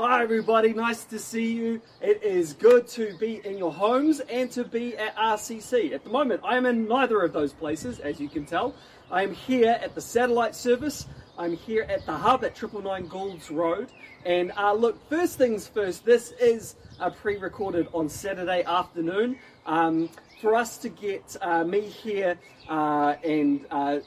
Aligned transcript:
Hi, 0.00 0.22
everybody. 0.22 0.72
Nice 0.72 1.02
to 1.06 1.18
see 1.18 1.54
you. 1.54 1.82
It 2.00 2.22
is 2.22 2.52
good 2.52 2.86
to 2.90 3.18
be 3.18 3.40
in 3.44 3.58
your 3.58 3.72
homes 3.72 4.20
and 4.20 4.48
to 4.52 4.62
be 4.62 4.96
at 4.96 5.16
RCC. 5.16 5.92
At 5.92 6.04
the 6.04 6.10
moment, 6.10 6.40
I 6.44 6.56
am 6.56 6.66
in 6.66 6.86
neither 6.86 7.20
of 7.20 7.32
those 7.32 7.52
places, 7.52 7.98
as 7.98 8.20
you 8.20 8.28
can 8.28 8.46
tell. 8.46 8.76
I 9.10 9.24
am 9.24 9.34
here 9.34 9.76
at 9.82 9.96
the 9.96 10.00
satellite 10.00 10.54
service. 10.54 11.06
I'm 11.36 11.56
here 11.56 11.82
at 11.88 12.06
the 12.06 12.12
hub 12.12 12.44
at 12.44 12.62
999 12.62 13.08
Goulds 13.08 13.50
Road. 13.50 13.88
And 14.24 14.52
uh, 14.56 14.72
look, 14.72 14.96
first 15.08 15.36
things 15.36 15.66
first, 15.66 16.04
this 16.04 16.30
is 16.40 16.76
uh, 17.00 17.10
pre 17.10 17.36
recorded 17.36 17.88
on 17.92 18.08
Saturday 18.08 18.62
afternoon. 18.62 19.36
Um, 19.66 20.10
for 20.40 20.54
us 20.54 20.78
to 20.78 20.90
get 20.90 21.36
uh, 21.40 21.64
me 21.64 21.80
here 21.80 22.38
uh, 22.68 23.16
and 23.24 23.66
uh, 23.72 23.98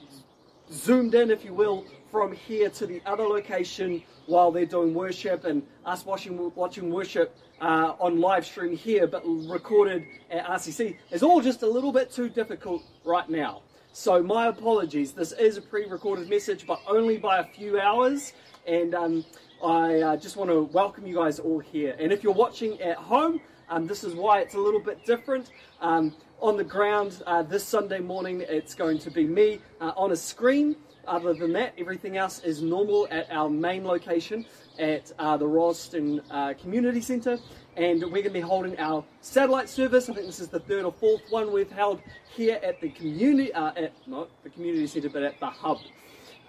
zoomed 0.71 1.15
in, 1.15 1.29
if 1.29 1.43
you 1.43 1.53
will, 1.53 1.83
from 2.11 2.33
here 2.33 2.69
to 2.69 2.85
the 2.85 3.01
other 3.05 3.23
location 3.23 4.03
while 4.25 4.51
they're 4.51 4.65
doing 4.65 4.93
worship 4.93 5.45
and 5.45 5.63
us 5.85 6.05
watching, 6.05 6.51
watching 6.55 6.91
worship 6.91 7.37
uh, 7.61 7.93
on 7.99 8.19
live 8.19 8.45
stream 8.45 8.75
here, 8.75 9.07
but 9.07 9.23
recorded 9.25 10.05
at 10.29 10.45
RCC 10.45 10.97
is 11.11 11.23
all 11.23 11.39
just 11.39 11.63
a 11.63 11.67
little 11.67 11.93
bit 11.93 12.11
too 12.11 12.27
difficult 12.27 12.83
right 13.05 13.29
now. 13.29 13.61
So 13.93 14.21
my 14.21 14.47
apologies. 14.47 15.13
This 15.13 15.31
is 15.31 15.57
a 15.57 15.61
pre-recorded 15.61 16.29
message, 16.29 16.67
but 16.67 16.81
only 16.87 17.17
by 17.17 17.39
a 17.39 17.45
few 17.45 17.79
hours. 17.79 18.33
And 18.67 18.93
um, 18.93 19.25
I 19.63 20.01
uh, 20.01 20.17
just 20.17 20.35
want 20.35 20.49
to 20.49 20.63
welcome 20.63 21.07
you 21.07 21.15
guys 21.15 21.39
all 21.39 21.59
here. 21.59 21.95
And 21.97 22.11
if 22.11 22.23
you're 22.23 22.33
watching 22.33 22.79
at 22.81 22.97
home, 22.97 23.41
um, 23.69 23.87
this 23.87 24.03
is 24.03 24.13
why 24.15 24.41
it's 24.41 24.55
a 24.55 24.59
little 24.59 24.81
bit 24.81 25.05
different. 25.05 25.51
Um, 25.79 26.13
on 26.41 26.57
the 26.57 26.63
ground 26.63 27.21
uh, 27.25 27.43
this 27.43 27.63
Sunday 27.63 27.99
morning, 27.99 28.43
it's 28.47 28.73
going 28.73 28.97
to 28.99 29.11
be 29.11 29.25
me 29.25 29.59
uh, 29.79 29.91
on 29.95 30.11
a 30.11 30.15
screen 30.15 30.75
other 31.11 31.33
than 31.33 31.51
that, 31.53 31.73
everything 31.77 32.15
else 32.15 32.39
is 32.39 32.61
normal 32.61 33.05
at 33.11 33.29
our 33.29 33.49
main 33.49 33.85
location 33.85 34.45
at 34.79 35.11
uh, 35.19 35.35
the 35.35 35.45
Rolleston 35.45 36.21
uh, 36.31 36.53
Community 36.53 37.01
Centre. 37.01 37.37
And 37.75 38.01
we're 38.01 38.09
going 38.09 38.23
to 38.23 38.29
be 38.31 38.39
holding 38.39 38.79
our 38.79 39.03
satellite 39.19 39.69
service. 39.69 40.09
I 40.09 40.13
think 40.13 40.25
this 40.25 40.39
is 40.39 40.47
the 40.47 40.61
third 40.61 40.85
or 40.85 40.93
fourth 40.93 41.21
one 41.29 41.51
we've 41.51 41.71
held 41.71 42.01
here 42.33 42.59
at 42.63 42.79
the 42.79 42.89
community, 42.89 43.53
uh, 43.53 43.73
at 43.75 43.93
not 44.07 44.29
the 44.43 44.49
community 44.49 44.87
centre, 44.87 45.09
but 45.09 45.23
at 45.23 45.39
the 45.39 45.47
hub. 45.47 45.79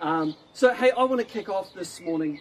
Um, 0.01 0.37
so, 0.53 0.73
hey, 0.73 0.93
I 0.93 1.03
want 1.05 1.21
to 1.21 1.27
kick 1.27 1.49
off 1.49 1.75
this 1.75 2.01
morning. 2.01 2.41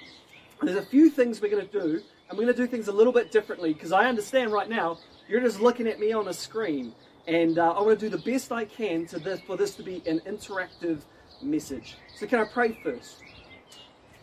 There's 0.61 0.77
a 0.77 0.85
few 0.85 1.09
things 1.09 1.41
we're 1.41 1.51
going 1.51 1.67
to 1.67 1.71
do, 1.71 2.01
and 2.29 2.37
we're 2.37 2.45
going 2.45 2.55
to 2.55 2.61
do 2.61 2.67
things 2.67 2.87
a 2.87 2.91
little 2.91 3.13
bit 3.13 3.31
differently 3.31 3.73
because 3.73 3.91
I 3.91 4.05
understand 4.05 4.51
right 4.51 4.69
now 4.69 4.99
you're 5.27 5.41
just 5.41 5.59
looking 5.59 5.87
at 5.87 5.99
me 5.99 6.13
on 6.13 6.27
a 6.27 6.33
screen, 6.33 6.93
and 7.27 7.57
uh, 7.57 7.71
I 7.71 7.81
want 7.81 7.99
to 7.99 8.09
do 8.09 8.15
the 8.15 8.31
best 8.31 8.51
I 8.51 8.65
can 8.65 9.07
to 9.07 9.17
this, 9.17 9.39
for 9.41 9.57
this 9.57 9.75
to 9.75 9.83
be 9.83 10.03
an 10.05 10.21
interactive 10.27 11.01
message. 11.43 11.97
So, 12.15 12.27
can 12.27 12.39
I 12.39 12.45
pray 12.45 12.77
first? 12.83 13.17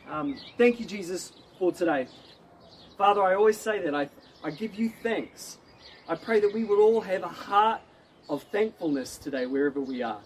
Um, 0.08 0.38
thank 0.56 0.80
you, 0.80 0.86
Jesus, 0.86 1.32
for 1.58 1.72
today. 1.72 2.08
Father, 2.96 3.22
I 3.22 3.34
always 3.34 3.58
say 3.58 3.80
that. 3.82 3.94
I, 3.94 4.08
I 4.42 4.50
give 4.50 4.74
you 4.74 4.92
thanks. 5.02 5.58
I 6.08 6.14
pray 6.14 6.40
that 6.40 6.52
we 6.52 6.64
would 6.64 6.80
all 6.80 7.00
have 7.00 7.22
a 7.22 7.28
heart 7.28 7.80
of 8.28 8.42
thankfulness 8.44 9.18
today, 9.18 9.46
wherever 9.46 9.80
we 9.80 10.02
are. 10.02 10.20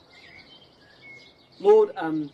Lord, 1.58 1.90
um, 1.96 2.30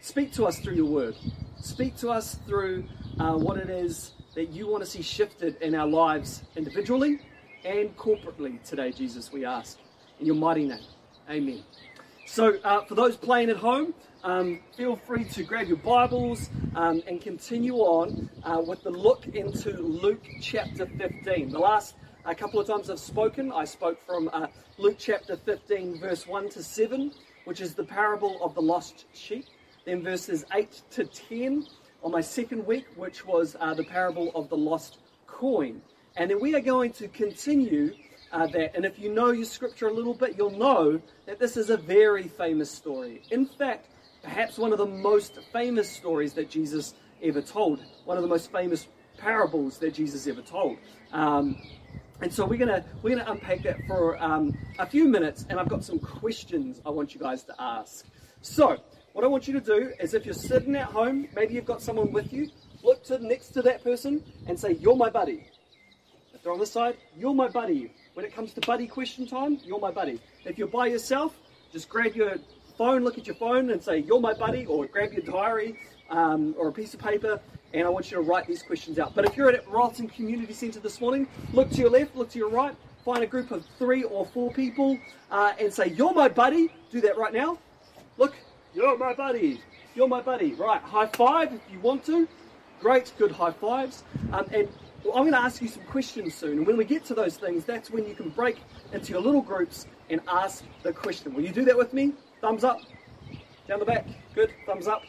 speak 0.00 0.32
to 0.34 0.46
us 0.46 0.58
through 0.58 0.74
your 0.74 0.86
word. 0.86 1.16
Speak 1.60 1.96
to 1.98 2.10
us 2.10 2.36
through 2.46 2.84
uh, 3.18 3.32
what 3.34 3.58
it 3.58 3.70
is 3.70 4.12
that 4.34 4.50
you 4.50 4.66
want 4.68 4.84
to 4.84 4.90
see 4.90 5.02
shifted 5.02 5.56
in 5.62 5.74
our 5.74 5.86
lives 5.86 6.42
individually 6.56 7.20
and 7.64 7.96
corporately 7.96 8.62
today, 8.62 8.92
Jesus, 8.92 9.32
we 9.32 9.44
ask. 9.44 9.78
In 10.20 10.26
your 10.26 10.36
mighty 10.36 10.66
name. 10.66 10.84
Amen. 11.28 11.62
So, 12.28 12.58
uh, 12.64 12.84
for 12.84 12.96
those 12.96 13.16
playing 13.16 13.50
at 13.50 13.56
home, 13.56 13.94
um, 14.24 14.58
feel 14.76 14.96
free 14.96 15.24
to 15.26 15.44
grab 15.44 15.68
your 15.68 15.76
Bibles 15.76 16.50
um, 16.74 17.00
and 17.06 17.20
continue 17.20 17.76
on 17.76 18.28
uh, 18.42 18.60
with 18.66 18.82
the 18.82 18.90
look 18.90 19.28
into 19.28 19.70
Luke 19.70 20.26
chapter 20.40 20.86
15. 20.86 21.50
The 21.50 21.58
last 21.58 21.94
a 22.24 22.34
couple 22.34 22.58
of 22.58 22.66
times 22.66 22.90
I've 22.90 22.98
spoken, 22.98 23.52
I 23.52 23.64
spoke 23.64 24.04
from 24.04 24.28
uh, 24.32 24.48
Luke 24.76 24.96
chapter 24.98 25.36
15, 25.36 26.00
verse 26.00 26.26
1 26.26 26.48
to 26.50 26.64
7, 26.64 27.12
which 27.44 27.60
is 27.60 27.74
the 27.74 27.84
parable 27.84 28.42
of 28.42 28.56
the 28.56 28.62
lost 28.62 29.04
sheep. 29.14 29.46
Then 29.84 30.02
verses 30.02 30.44
8 30.52 30.82
to 30.90 31.04
10 31.04 31.64
on 32.02 32.10
my 32.10 32.20
second 32.20 32.66
week, 32.66 32.86
which 32.96 33.24
was 33.24 33.56
uh, 33.60 33.72
the 33.74 33.84
parable 33.84 34.32
of 34.34 34.48
the 34.48 34.56
lost 34.56 34.98
coin. 35.28 35.80
And 36.16 36.28
then 36.28 36.40
we 36.40 36.56
are 36.56 36.60
going 36.60 36.92
to 36.94 37.06
continue 37.06 37.94
uh, 38.32 38.46
that. 38.48 38.76
And 38.76 38.84
if 38.84 38.98
you 38.98 39.12
know 39.12 39.30
your 39.30 39.44
scripture 39.44 39.88
a 39.88 39.92
little 39.92 40.14
bit, 40.14 40.36
you'll 40.36 40.58
know 40.58 41.00
that 41.26 41.38
this 41.38 41.56
is 41.56 41.70
a 41.70 41.76
very 41.76 42.28
famous 42.28 42.70
story. 42.70 43.22
In 43.30 43.46
fact, 43.46 43.86
perhaps 44.22 44.58
one 44.58 44.72
of 44.72 44.78
the 44.78 44.86
most 44.86 45.38
famous 45.52 45.90
stories 45.90 46.32
that 46.34 46.50
Jesus 46.50 46.94
ever 47.22 47.40
told, 47.40 47.84
one 48.04 48.16
of 48.16 48.22
the 48.22 48.28
most 48.28 48.52
famous 48.52 48.88
parables 49.16 49.78
that 49.78 49.94
Jesus 49.94 50.26
ever 50.26 50.42
told. 50.42 50.76
Um, 51.12 51.56
and 52.20 52.32
so 52.32 52.46
we're 52.46 52.58
gonna 52.58 52.84
we're 53.02 53.16
gonna 53.16 53.30
unpack 53.30 53.62
that 53.62 53.78
for 53.86 54.22
um, 54.22 54.56
a 54.78 54.86
few 54.86 55.06
minutes, 55.06 55.44
and 55.48 55.60
I've 55.60 55.68
got 55.68 55.84
some 55.84 55.98
questions 55.98 56.80
I 56.86 56.90
want 56.90 57.14
you 57.14 57.20
guys 57.20 57.44
to 57.44 57.54
ask. 57.58 58.06
So 58.40 58.78
what 59.12 59.24
I 59.24 59.28
want 59.28 59.46
you 59.46 59.54
to 59.54 59.60
do 59.60 59.92
is, 60.00 60.14
if 60.14 60.24
you're 60.24 60.34
sitting 60.34 60.76
at 60.76 60.86
home, 60.86 61.28
maybe 61.34 61.54
you've 61.54 61.66
got 61.66 61.82
someone 61.82 62.12
with 62.12 62.32
you, 62.32 62.48
look 62.82 63.04
to 63.04 63.18
next 63.18 63.48
to 63.50 63.62
that 63.62 63.84
person 63.84 64.22
and 64.46 64.58
say, 64.58 64.72
"You're 64.72 64.96
my 64.96 65.10
buddy." 65.10 65.46
If 66.34 66.42
they're 66.42 66.52
on 66.52 66.58
the 66.58 66.66
side, 66.66 66.96
"You're 67.16 67.34
my 67.34 67.48
buddy." 67.48 67.92
When 68.16 68.24
it 68.24 68.34
comes 68.34 68.54
to 68.54 68.62
buddy 68.62 68.86
question 68.86 69.26
time, 69.26 69.58
you're 69.62 69.78
my 69.78 69.90
buddy. 69.90 70.18
If 70.46 70.56
you're 70.56 70.68
by 70.68 70.86
yourself, 70.86 71.38
just 71.70 71.86
grab 71.90 72.16
your 72.16 72.36
phone, 72.78 73.04
look 73.04 73.18
at 73.18 73.26
your 73.26 73.36
phone, 73.36 73.68
and 73.68 73.82
say, 73.82 73.98
You're 73.98 74.22
my 74.22 74.32
buddy, 74.32 74.64
or 74.64 74.86
grab 74.86 75.12
your 75.12 75.20
diary 75.20 75.76
um, 76.08 76.54
or 76.56 76.68
a 76.68 76.72
piece 76.72 76.94
of 76.94 77.00
paper, 77.00 77.38
and 77.74 77.86
I 77.86 77.90
want 77.90 78.10
you 78.10 78.16
to 78.16 78.22
write 78.22 78.46
these 78.46 78.62
questions 78.62 78.98
out. 78.98 79.14
But 79.14 79.26
if 79.26 79.36
you're 79.36 79.50
at 79.50 79.68
Rolleston 79.68 80.08
Community 80.08 80.54
Centre 80.54 80.80
this 80.80 80.98
morning, 80.98 81.28
look 81.52 81.68
to 81.72 81.76
your 81.76 81.90
left, 81.90 82.16
look 82.16 82.30
to 82.30 82.38
your 82.38 82.48
right, 82.48 82.74
find 83.04 83.22
a 83.22 83.26
group 83.26 83.50
of 83.50 83.66
three 83.78 84.04
or 84.04 84.24
four 84.24 84.50
people, 84.50 84.98
uh, 85.30 85.52
and 85.60 85.70
say, 85.70 85.88
You're 85.88 86.14
my 86.14 86.28
buddy. 86.28 86.72
Do 86.90 87.02
that 87.02 87.18
right 87.18 87.34
now. 87.34 87.58
Look, 88.16 88.34
you're 88.74 88.96
my 88.96 89.12
buddy. 89.12 89.60
You're 89.94 90.08
my 90.08 90.22
buddy. 90.22 90.54
Right, 90.54 90.80
high 90.80 91.08
five 91.08 91.52
if 91.52 91.60
you 91.70 91.80
want 91.80 92.06
to. 92.06 92.26
Great, 92.80 93.12
good 93.18 93.32
high 93.32 93.52
fives. 93.52 94.04
Um, 94.32 94.46
and 94.52 94.68
I'm 95.14 95.22
going 95.22 95.32
to 95.32 95.40
ask 95.40 95.60
you 95.60 95.68
some 95.68 95.84
questions 95.84 96.34
soon. 96.34 96.58
And 96.58 96.66
when 96.66 96.76
we 96.76 96.84
get 96.84 97.04
to 97.06 97.14
those 97.14 97.36
things, 97.36 97.64
that's 97.64 97.90
when 97.90 98.06
you 98.06 98.14
can 98.14 98.30
break 98.30 98.58
into 98.92 99.12
your 99.12 99.20
little 99.20 99.42
groups 99.42 99.86
and 100.10 100.20
ask 100.28 100.64
the 100.82 100.92
question. 100.92 101.34
Will 101.34 101.42
you 101.42 101.52
do 101.52 101.64
that 101.64 101.76
with 101.76 101.92
me? 101.92 102.12
Thumbs 102.40 102.64
up. 102.64 102.80
Down 103.68 103.78
the 103.78 103.84
back. 103.84 104.06
Good. 104.34 104.52
Thumbs 104.64 104.86
up. 104.86 105.02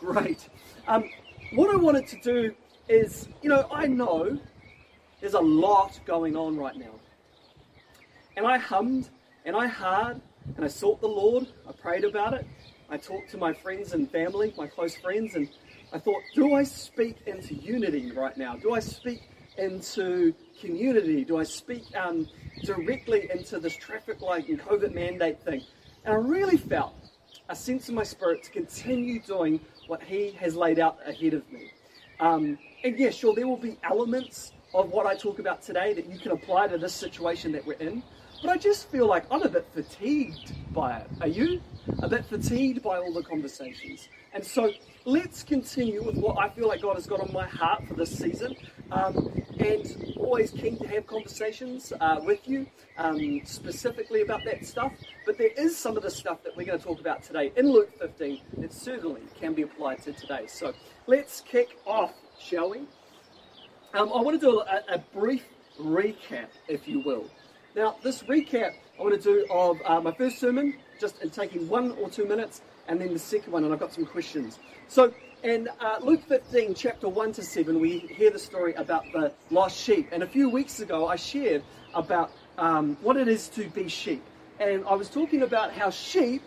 Great. 0.00 0.48
Um, 0.86 1.08
what 1.54 1.72
I 1.72 1.76
wanted 1.76 2.06
to 2.08 2.20
do 2.20 2.54
is, 2.88 3.28
you 3.42 3.48
know, 3.48 3.68
I 3.70 3.86
know 3.86 4.38
there's 5.20 5.34
a 5.34 5.40
lot 5.40 6.00
going 6.06 6.36
on 6.36 6.56
right 6.56 6.76
now. 6.76 6.94
And 8.36 8.46
I 8.46 8.58
hummed 8.58 9.10
and 9.44 9.56
I 9.56 9.66
hard 9.66 10.20
and 10.56 10.64
I 10.64 10.68
sought 10.68 11.00
the 11.00 11.08
Lord. 11.08 11.46
I 11.68 11.72
prayed 11.72 12.04
about 12.04 12.34
it. 12.34 12.46
I 12.90 12.96
talked 12.96 13.30
to 13.30 13.36
my 13.36 13.52
friends 13.52 13.92
and 13.92 14.10
family, 14.10 14.54
my 14.56 14.66
close 14.66 14.96
friends, 14.96 15.34
and 15.34 15.48
I 15.92 15.98
thought, 15.98 16.22
do 16.34 16.54
I 16.54 16.62
speak 16.62 17.16
into 17.26 17.54
unity 17.54 18.12
right 18.12 18.36
now? 18.36 18.56
Do 18.56 18.74
I 18.74 18.80
speak 18.80 19.27
into 19.58 20.34
community? 20.60 21.24
Do 21.24 21.38
I 21.38 21.44
speak 21.44 21.84
um, 21.96 22.28
directly 22.64 23.28
into 23.30 23.58
this 23.58 23.76
traffic 23.76 24.20
light 24.20 24.48
and 24.48 24.60
COVID 24.60 24.94
mandate 24.94 25.42
thing? 25.42 25.62
And 26.04 26.14
I 26.14 26.16
really 26.16 26.56
felt 26.56 26.94
a 27.48 27.56
sense 27.56 27.88
in 27.88 27.94
my 27.94 28.02
spirit 28.02 28.42
to 28.44 28.50
continue 28.50 29.20
doing 29.20 29.60
what 29.86 30.02
He 30.02 30.30
has 30.32 30.54
laid 30.56 30.78
out 30.78 30.98
ahead 31.06 31.34
of 31.34 31.50
me. 31.50 31.72
Um, 32.20 32.58
and 32.84 32.98
yeah, 32.98 33.10
sure, 33.10 33.34
there 33.34 33.46
will 33.46 33.56
be 33.56 33.76
elements 33.82 34.52
of 34.74 34.90
what 34.90 35.06
I 35.06 35.14
talk 35.14 35.38
about 35.38 35.62
today 35.62 35.94
that 35.94 36.06
you 36.06 36.18
can 36.18 36.32
apply 36.32 36.68
to 36.68 36.78
this 36.78 36.92
situation 36.92 37.52
that 37.52 37.66
we're 37.66 37.74
in. 37.74 38.02
But 38.42 38.50
I 38.50 38.56
just 38.56 38.88
feel 38.90 39.06
like 39.06 39.24
I'm 39.30 39.42
a 39.42 39.48
bit 39.48 39.66
fatigued 39.74 40.52
by 40.72 40.98
it. 40.98 41.08
Are 41.20 41.28
you? 41.28 41.60
A 42.00 42.08
bit 42.08 42.24
fatigued 42.26 42.82
by 42.82 42.98
all 42.98 43.12
the 43.12 43.22
conversations. 43.22 44.08
And 44.32 44.44
so 44.44 44.70
let's 45.08 45.42
continue 45.42 46.02
with 46.02 46.16
what 46.16 46.36
I 46.38 46.50
feel 46.50 46.68
like 46.68 46.82
God 46.82 46.96
has 46.96 47.06
got 47.06 47.20
on 47.20 47.32
my 47.32 47.46
heart 47.46 47.82
for 47.88 47.94
this 47.94 48.14
season. 48.14 48.54
Um, 48.92 49.42
and 49.58 50.14
always 50.18 50.50
keen 50.50 50.76
to 50.78 50.86
have 50.88 51.06
conversations 51.06 51.94
uh, 51.98 52.20
with 52.22 52.46
you 52.46 52.66
um, 52.98 53.40
specifically 53.44 54.20
about 54.20 54.44
that 54.44 54.66
stuff. 54.66 54.92
But 55.24 55.38
there 55.38 55.50
is 55.56 55.78
some 55.78 55.96
of 55.96 56.02
the 56.02 56.10
stuff 56.10 56.42
that 56.44 56.54
we're 56.54 56.66
going 56.66 56.78
to 56.78 56.84
talk 56.84 57.00
about 57.00 57.22
today 57.22 57.52
in 57.56 57.72
Luke 57.72 57.90
15 57.98 58.42
that 58.58 58.72
certainly 58.72 59.22
can 59.40 59.54
be 59.54 59.62
applied 59.62 60.02
to 60.02 60.12
today. 60.12 60.44
So 60.46 60.74
let's 61.06 61.40
kick 61.40 61.78
off, 61.86 62.12
shall 62.38 62.68
we? 62.68 62.80
Um, 63.94 64.12
I 64.12 64.20
want 64.20 64.38
to 64.38 64.46
do 64.46 64.60
a, 64.60 64.94
a, 64.94 64.98
brief 64.98 65.46
recap, 65.80 66.48
if 66.68 66.86
you 66.86 67.00
will. 67.00 67.24
Now, 67.74 67.96
this 68.02 68.24
recap 68.24 68.74
I 68.98 69.02
want 69.02 69.14
to 69.14 69.20
do 69.22 69.46
of 69.50 69.78
uh, 69.86 70.00
my 70.02 70.12
first 70.12 70.38
sermon, 70.38 70.74
just 71.00 71.22
in 71.22 71.30
taking 71.30 71.66
one 71.68 71.92
or 71.92 72.10
two 72.10 72.26
minutes, 72.26 72.62
and 72.88 73.00
then 73.00 73.12
the 73.12 73.18
second 73.18 73.52
one, 73.52 73.64
and 73.64 73.72
I've 73.72 73.78
got 73.78 73.92
some 73.92 74.06
questions. 74.06 74.58
So, 74.88 75.12
in 75.44 75.68
uh, 75.80 75.98
Luke 76.02 76.22
15, 76.26 76.74
chapter 76.74 77.08
1 77.08 77.32
to 77.34 77.44
7, 77.44 77.78
we 77.78 77.98
hear 77.98 78.30
the 78.30 78.38
story 78.38 78.72
about 78.74 79.04
the 79.12 79.32
lost 79.50 79.78
sheep. 79.78 80.08
And 80.10 80.22
a 80.22 80.26
few 80.26 80.48
weeks 80.48 80.80
ago, 80.80 81.06
I 81.06 81.16
shared 81.16 81.62
about 81.94 82.32
um, 82.56 82.96
what 83.02 83.16
it 83.16 83.28
is 83.28 83.48
to 83.50 83.68
be 83.68 83.88
sheep. 83.88 84.24
And 84.58 84.84
I 84.84 84.94
was 84.94 85.08
talking 85.08 85.42
about 85.42 85.72
how 85.72 85.90
sheep 85.90 86.42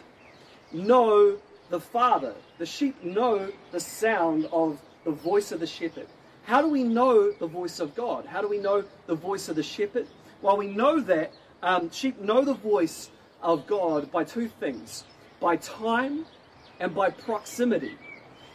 know 0.74 1.38
the 1.70 1.80
Father. 1.80 2.34
The 2.58 2.66
sheep 2.66 3.02
know 3.02 3.50
the 3.72 3.80
sound 3.80 4.50
of 4.52 4.82
the 5.06 5.12
voice 5.12 5.52
of 5.52 5.62
the 5.62 5.68
shepherd. 5.68 6.08
how 6.44 6.62
do 6.62 6.68
we 6.68 6.84
know 6.84 7.32
the 7.32 7.48
voice 7.48 7.80
of 7.80 7.96
God? 7.96 8.26
How 8.26 8.42
do 8.42 8.50
we 8.50 8.58
know 8.58 8.84
the 9.06 9.16
voice 9.16 9.48
of 9.48 9.56
the 9.56 9.64
shepherd? 9.64 10.08
Well, 10.42 10.58
we 10.58 10.68
know 10.68 11.00
that 11.02 11.34
um, 11.64 11.92
sheep 11.92 12.20
know 12.20 12.44
the 12.44 12.56
voice 12.56 13.10
of 13.42 13.68
God 13.68 14.12
by 14.12 14.24
two 14.24 14.48
things 14.48 15.06
by 15.42 15.58
time 15.58 16.26
and 16.80 16.96
by 16.96 17.10
proximity. 17.10 17.98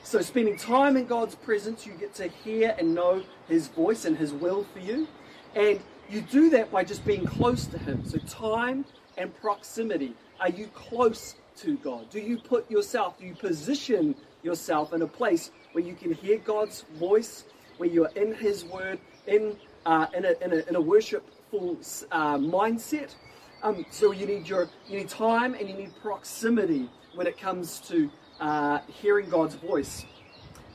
So, 0.03 0.23
spending 0.23 0.56
time 0.56 0.97
in 0.97 1.06
God's 1.06 1.35
presence, 1.35 1.85
you 1.85 1.93
get 1.94 2.15
to 2.15 2.29
hear 2.29 2.75
and 2.79 2.94
know 2.94 3.25
His 3.49 3.67
voice 3.67 4.05
and 4.05 4.17
His 4.17 4.33
will 4.33 4.65
for 4.73 4.79
you. 4.79 5.09
And 5.56 5.81
you 6.09 6.21
do 6.21 6.49
that 6.50 6.71
by 6.71 6.85
just 6.85 7.05
being 7.05 7.27
close 7.27 7.67
to 7.67 7.79
Him. 7.79 8.06
So, 8.06 8.19
time 8.19 8.85
and 9.19 9.35
proximity. 9.41 10.15
Are 10.38 10.49
you 10.49 10.69
close 10.69 11.35
to 11.56 11.77
God? 11.79 12.09
Do 12.11 12.21
you 12.21 12.38
put 12.38 12.71
yourself, 12.71 13.19
do 13.19 13.27
you 13.27 13.35
position 13.35 14.15
yourself 14.44 14.93
in 14.93 15.03
a 15.03 15.09
place 15.09 15.50
where 15.73 15.85
you 15.85 15.94
can 15.94 16.12
hear 16.12 16.38
God's 16.38 16.83
voice, 17.00 17.44
where 17.79 17.88
you're 17.88 18.11
in 18.15 18.33
His 18.33 18.65
Word, 18.65 19.00
in, 19.27 19.56
uh, 19.85 20.06
in, 20.17 20.25
a, 20.25 20.35
in, 20.41 20.53
a, 20.53 20.69
in 20.69 20.77
a 20.77 20.81
worshipful 20.81 21.79
uh, 22.12 22.38
mindset? 22.38 23.17
Um, 23.62 23.87
so 23.91 24.12
you 24.12 24.26
need 24.26 24.49
your 24.49 24.69
you 24.88 24.99
need 24.99 25.08
time 25.08 25.55
and 25.55 25.69
you 25.69 25.75
need 25.75 25.91
proximity 26.03 26.88
when 27.14 27.26
it 27.26 27.38
comes 27.38 27.81
to 27.81 28.11
uh, 28.41 28.81
hearing 28.87 29.29
God's 29.29 29.55
voice. 29.55 30.05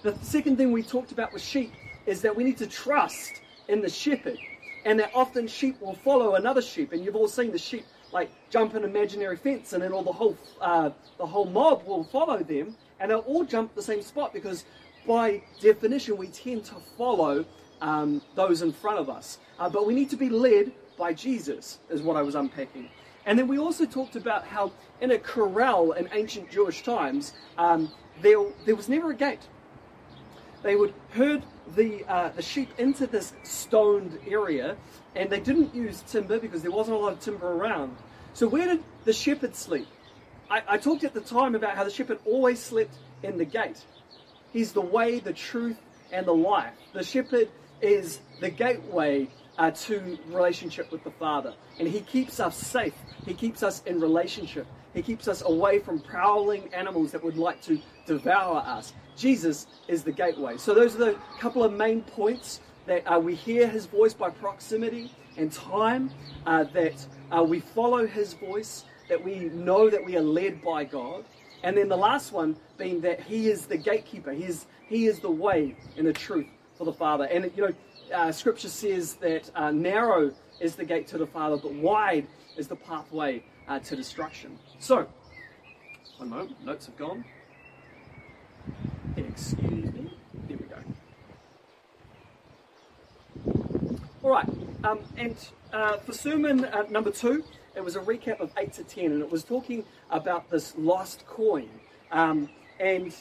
The 0.03 0.17
second 0.21 0.57
thing 0.57 0.71
we 0.71 0.81
talked 0.81 1.11
about 1.11 1.31
with 1.31 1.43
sheep 1.43 1.71
is 2.05 2.21
that 2.21 2.35
we 2.35 2.43
need 2.43 2.57
to 2.57 2.67
trust 2.67 3.41
in 3.67 3.81
the 3.81 3.89
shepherd, 3.89 4.37
and 4.85 4.99
that 4.99 5.11
often 5.13 5.47
sheep 5.47 5.79
will 5.79 5.93
follow 5.93 6.35
another 6.35 6.61
sheep. 6.61 6.91
And 6.91 7.05
you've 7.05 7.15
all 7.15 7.27
seen 7.27 7.51
the 7.51 7.59
sheep 7.59 7.85
like 8.11 8.31
jump 8.49 8.73
an 8.73 8.83
imaginary 8.83 9.37
fence, 9.37 9.73
and 9.73 9.83
then 9.83 9.93
all 9.93 10.03
the 10.03 10.11
whole 10.11 10.37
uh, 10.59 10.89
the 11.17 11.25
whole 11.25 11.45
mob 11.45 11.85
will 11.85 12.03
follow 12.05 12.39
them, 12.43 12.75
and 12.99 13.11
they'll 13.11 13.19
all 13.19 13.45
jump 13.45 13.75
the 13.75 13.81
same 13.81 14.01
spot 14.01 14.33
because 14.33 14.65
by 15.07 15.41
definition 15.59 16.17
we 16.17 16.27
tend 16.27 16.65
to 16.65 16.75
follow 16.97 17.45
um, 17.81 18.21
those 18.35 18.61
in 18.61 18.71
front 18.71 18.99
of 18.99 19.09
us. 19.09 19.39
Uh, 19.59 19.69
but 19.69 19.85
we 19.85 19.93
need 19.93 20.09
to 20.09 20.17
be 20.17 20.29
led 20.29 20.71
by 21.01 21.13
Jesus, 21.13 21.79
is 21.89 22.03
what 22.03 22.15
I 22.15 22.21
was 22.21 22.35
unpacking. 22.35 22.87
And 23.25 23.37
then 23.37 23.47
we 23.47 23.57
also 23.57 23.85
talked 23.85 24.15
about 24.15 24.45
how 24.45 24.71
in 25.01 25.09
a 25.09 25.17
corral 25.17 25.93
in 25.93 26.07
ancient 26.13 26.51
Jewish 26.51 26.83
times, 26.83 27.33
um, 27.57 27.91
there, 28.21 28.37
there 28.67 28.75
was 28.75 28.87
never 28.87 29.09
a 29.09 29.15
gate. 29.15 29.41
They 30.61 30.75
would 30.75 30.93
herd 31.09 31.41
the, 31.75 32.05
uh, 32.07 32.29
the 32.29 32.43
sheep 32.43 32.69
into 32.77 33.07
this 33.07 33.33
stoned 33.41 34.19
area, 34.27 34.77
and 35.15 35.27
they 35.27 35.39
didn't 35.39 35.73
use 35.73 36.03
timber 36.07 36.37
because 36.37 36.61
there 36.61 36.71
wasn't 36.71 36.97
a 36.97 36.99
lot 36.99 37.13
of 37.13 37.19
timber 37.19 37.51
around. 37.51 37.97
So, 38.33 38.47
where 38.47 38.67
did 38.67 38.83
the 39.03 39.13
shepherd 39.13 39.55
sleep? 39.55 39.87
I, 40.51 40.61
I 40.67 40.77
talked 40.77 41.03
at 41.03 41.15
the 41.15 41.21
time 41.21 41.55
about 41.55 41.75
how 41.75 41.83
the 41.83 41.89
shepherd 41.89 42.19
always 42.25 42.59
slept 42.59 42.93
in 43.23 43.39
the 43.39 43.45
gate. 43.45 43.83
He's 44.53 44.71
the 44.71 44.81
way, 44.81 45.17
the 45.19 45.33
truth, 45.33 45.77
and 46.11 46.27
the 46.27 46.35
life. 46.35 46.73
The 46.93 47.03
shepherd 47.03 47.49
is 47.81 48.19
the 48.39 48.51
gateway 48.51 49.29
uh, 49.57 49.71
to 49.71 50.17
relationship 50.27 50.91
with 50.91 51.03
the 51.03 51.11
Father. 51.11 51.53
And 51.79 51.87
He 51.87 52.01
keeps 52.01 52.39
us 52.39 52.57
safe. 52.57 52.93
He 53.25 53.33
keeps 53.33 53.63
us 53.63 53.83
in 53.85 53.99
relationship. 53.99 54.67
He 54.93 55.01
keeps 55.01 55.27
us 55.27 55.41
away 55.45 55.79
from 55.79 55.99
prowling 55.99 56.73
animals 56.73 57.11
that 57.11 57.23
would 57.23 57.37
like 57.37 57.61
to 57.63 57.79
devour 58.05 58.57
us. 58.57 58.93
Jesus 59.15 59.67
is 59.87 60.03
the 60.03 60.11
gateway. 60.11 60.57
So 60.57 60.73
those 60.73 60.95
are 60.95 60.99
the 60.99 61.17
couple 61.39 61.63
of 61.63 61.73
main 61.73 62.01
points 62.01 62.61
that 62.87 63.03
uh, 63.05 63.19
we 63.19 63.35
hear 63.35 63.67
His 63.67 63.85
voice 63.85 64.13
by 64.13 64.29
proximity 64.29 65.11
and 65.37 65.51
time, 65.51 66.11
uh, 66.45 66.65
that 66.73 67.05
uh, 67.31 67.43
we 67.43 67.59
follow 67.59 68.05
His 68.05 68.33
voice, 68.33 68.83
that 69.07 69.23
we 69.23 69.49
know 69.49 69.89
that 69.89 70.03
we 70.03 70.17
are 70.17 70.21
led 70.21 70.61
by 70.61 70.83
God. 70.83 71.23
And 71.63 71.77
then 71.77 71.87
the 71.89 71.97
last 71.97 72.31
one 72.31 72.57
being 72.77 73.01
that 73.01 73.21
He 73.21 73.49
is 73.49 73.67
the 73.67 73.77
gatekeeper. 73.77 74.31
He 74.31 74.45
is, 74.45 74.65
he 74.87 75.05
is 75.05 75.19
the 75.19 75.31
way 75.31 75.75
and 75.97 76.07
the 76.07 76.13
truth 76.13 76.47
for 76.77 76.85
the 76.85 76.93
Father. 76.93 77.25
And, 77.25 77.51
you 77.55 77.67
know, 77.67 77.73
uh, 78.13 78.31
scripture 78.31 78.69
says 78.69 79.15
that 79.15 79.49
uh, 79.55 79.71
narrow 79.71 80.31
is 80.59 80.75
the 80.75 80.85
gate 80.85 81.07
to 81.07 81.17
the 81.17 81.27
Father, 81.27 81.57
but 81.57 81.73
wide 81.73 82.27
is 82.57 82.67
the 82.67 82.75
pathway 82.75 83.43
uh, 83.67 83.79
to 83.79 83.95
destruction. 83.95 84.57
So, 84.79 85.07
one 86.17 86.29
moment, 86.29 86.65
notes 86.65 86.85
have 86.85 86.97
gone. 86.97 87.25
Excuse 89.17 89.93
me. 89.93 90.13
There 90.47 90.57
we 90.57 90.65
go. 90.65 90.77
All 94.23 94.31
right, 94.31 94.47
um, 94.83 94.99
and 95.17 95.35
uh, 95.73 95.97
for 95.97 96.13
sermon 96.13 96.65
uh, 96.65 96.83
number 96.89 97.11
two, 97.11 97.43
it 97.75 97.83
was 97.83 97.95
a 97.95 97.99
recap 98.01 98.39
of 98.39 98.51
8 98.57 98.73
to 98.73 98.83
10, 98.83 99.05
and 99.05 99.21
it 99.21 99.31
was 99.31 99.43
talking 99.43 99.85
about 100.09 100.49
this 100.49 100.73
lost 100.77 101.25
coin. 101.25 101.69
Um, 102.11 102.49
and 102.79 103.15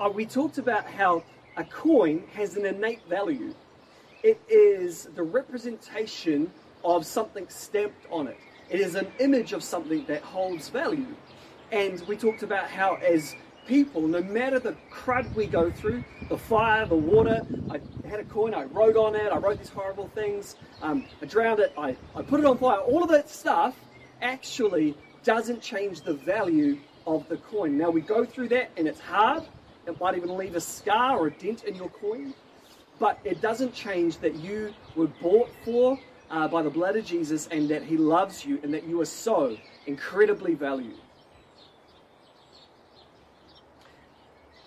uh, 0.00 0.08
we 0.08 0.24
talked 0.24 0.58
about 0.58 0.86
how 0.86 1.22
a 1.56 1.64
coin 1.64 2.24
has 2.32 2.56
an 2.56 2.64
innate 2.66 3.06
value. 3.08 3.54
It 4.24 4.40
is 4.48 5.10
the 5.14 5.22
representation 5.22 6.50
of 6.82 7.04
something 7.04 7.46
stamped 7.50 8.06
on 8.10 8.26
it. 8.26 8.38
It 8.70 8.80
is 8.80 8.94
an 8.94 9.06
image 9.18 9.52
of 9.52 9.62
something 9.62 10.06
that 10.06 10.22
holds 10.22 10.70
value. 10.70 11.14
And 11.70 12.00
we 12.08 12.16
talked 12.16 12.42
about 12.42 12.70
how, 12.70 12.94
as 12.94 13.36
people, 13.66 14.08
no 14.08 14.22
matter 14.22 14.58
the 14.58 14.76
crud 14.90 15.34
we 15.34 15.46
go 15.46 15.70
through, 15.70 16.04
the 16.30 16.38
fire, 16.38 16.86
the 16.86 16.96
water, 16.96 17.46
I 17.70 17.80
had 18.08 18.18
a 18.18 18.24
coin, 18.24 18.54
I 18.54 18.64
wrote 18.64 18.96
on 18.96 19.14
it, 19.14 19.30
I 19.30 19.36
wrote 19.36 19.58
these 19.58 19.68
horrible 19.68 20.08
things, 20.14 20.56
um, 20.80 21.04
I 21.20 21.26
drowned 21.26 21.60
it, 21.60 21.74
I, 21.76 21.94
I 22.16 22.22
put 22.22 22.40
it 22.40 22.46
on 22.46 22.56
fire, 22.56 22.78
all 22.78 23.02
of 23.02 23.10
that 23.10 23.28
stuff 23.28 23.78
actually 24.22 24.96
doesn't 25.22 25.60
change 25.60 26.00
the 26.00 26.14
value 26.14 26.78
of 27.06 27.28
the 27.28 27.36
coin. 27.36 27.76
Now 27.76 27.90
we 27.90 28.00
go 28.00 28.24
through 28.24 28.48
that 28.48 28.70
and 28.78 28.88
it's 28.88 29.00
hard, 29.00 29.42
it 29.86 30.00
might 30.00 30.16
even 30.16 30.34
leave 30.34 30.54
a 30.54 30.62
scar 30.62 31.18
or 31.18 31.26
a 31.26 31.30
dent 31.30 31.64
in 31.64 31.74
your 31.74 31.90
coin, 31.90 32.32
but 32.98 33.18
it 33.24 33.40
doesn't 33.40 33.74
change 33.74 34.18
that 34.18 34.34
you 34.36 34.72
were 34.96 35.08
bought 35.20 35.50
for 35.64 35.98
uh, 36.30 36.48
by 36.48 36.62
the 36.62 36.70
blood 36.70 36.96
of 36.96 37.04
Jesus 37.04 37.48
and 37.48 37.68
that 37.68 37.82
He 37.82 37.96
loves 37.96 38.44
you 38.44 38.60
and 38.62 38.72
that 38.74 38.84
you 38.84 39.00
are 39.00 39.06
so 39.06 39.56
incredibly 39.86 40.54
valued. 40.54 40.96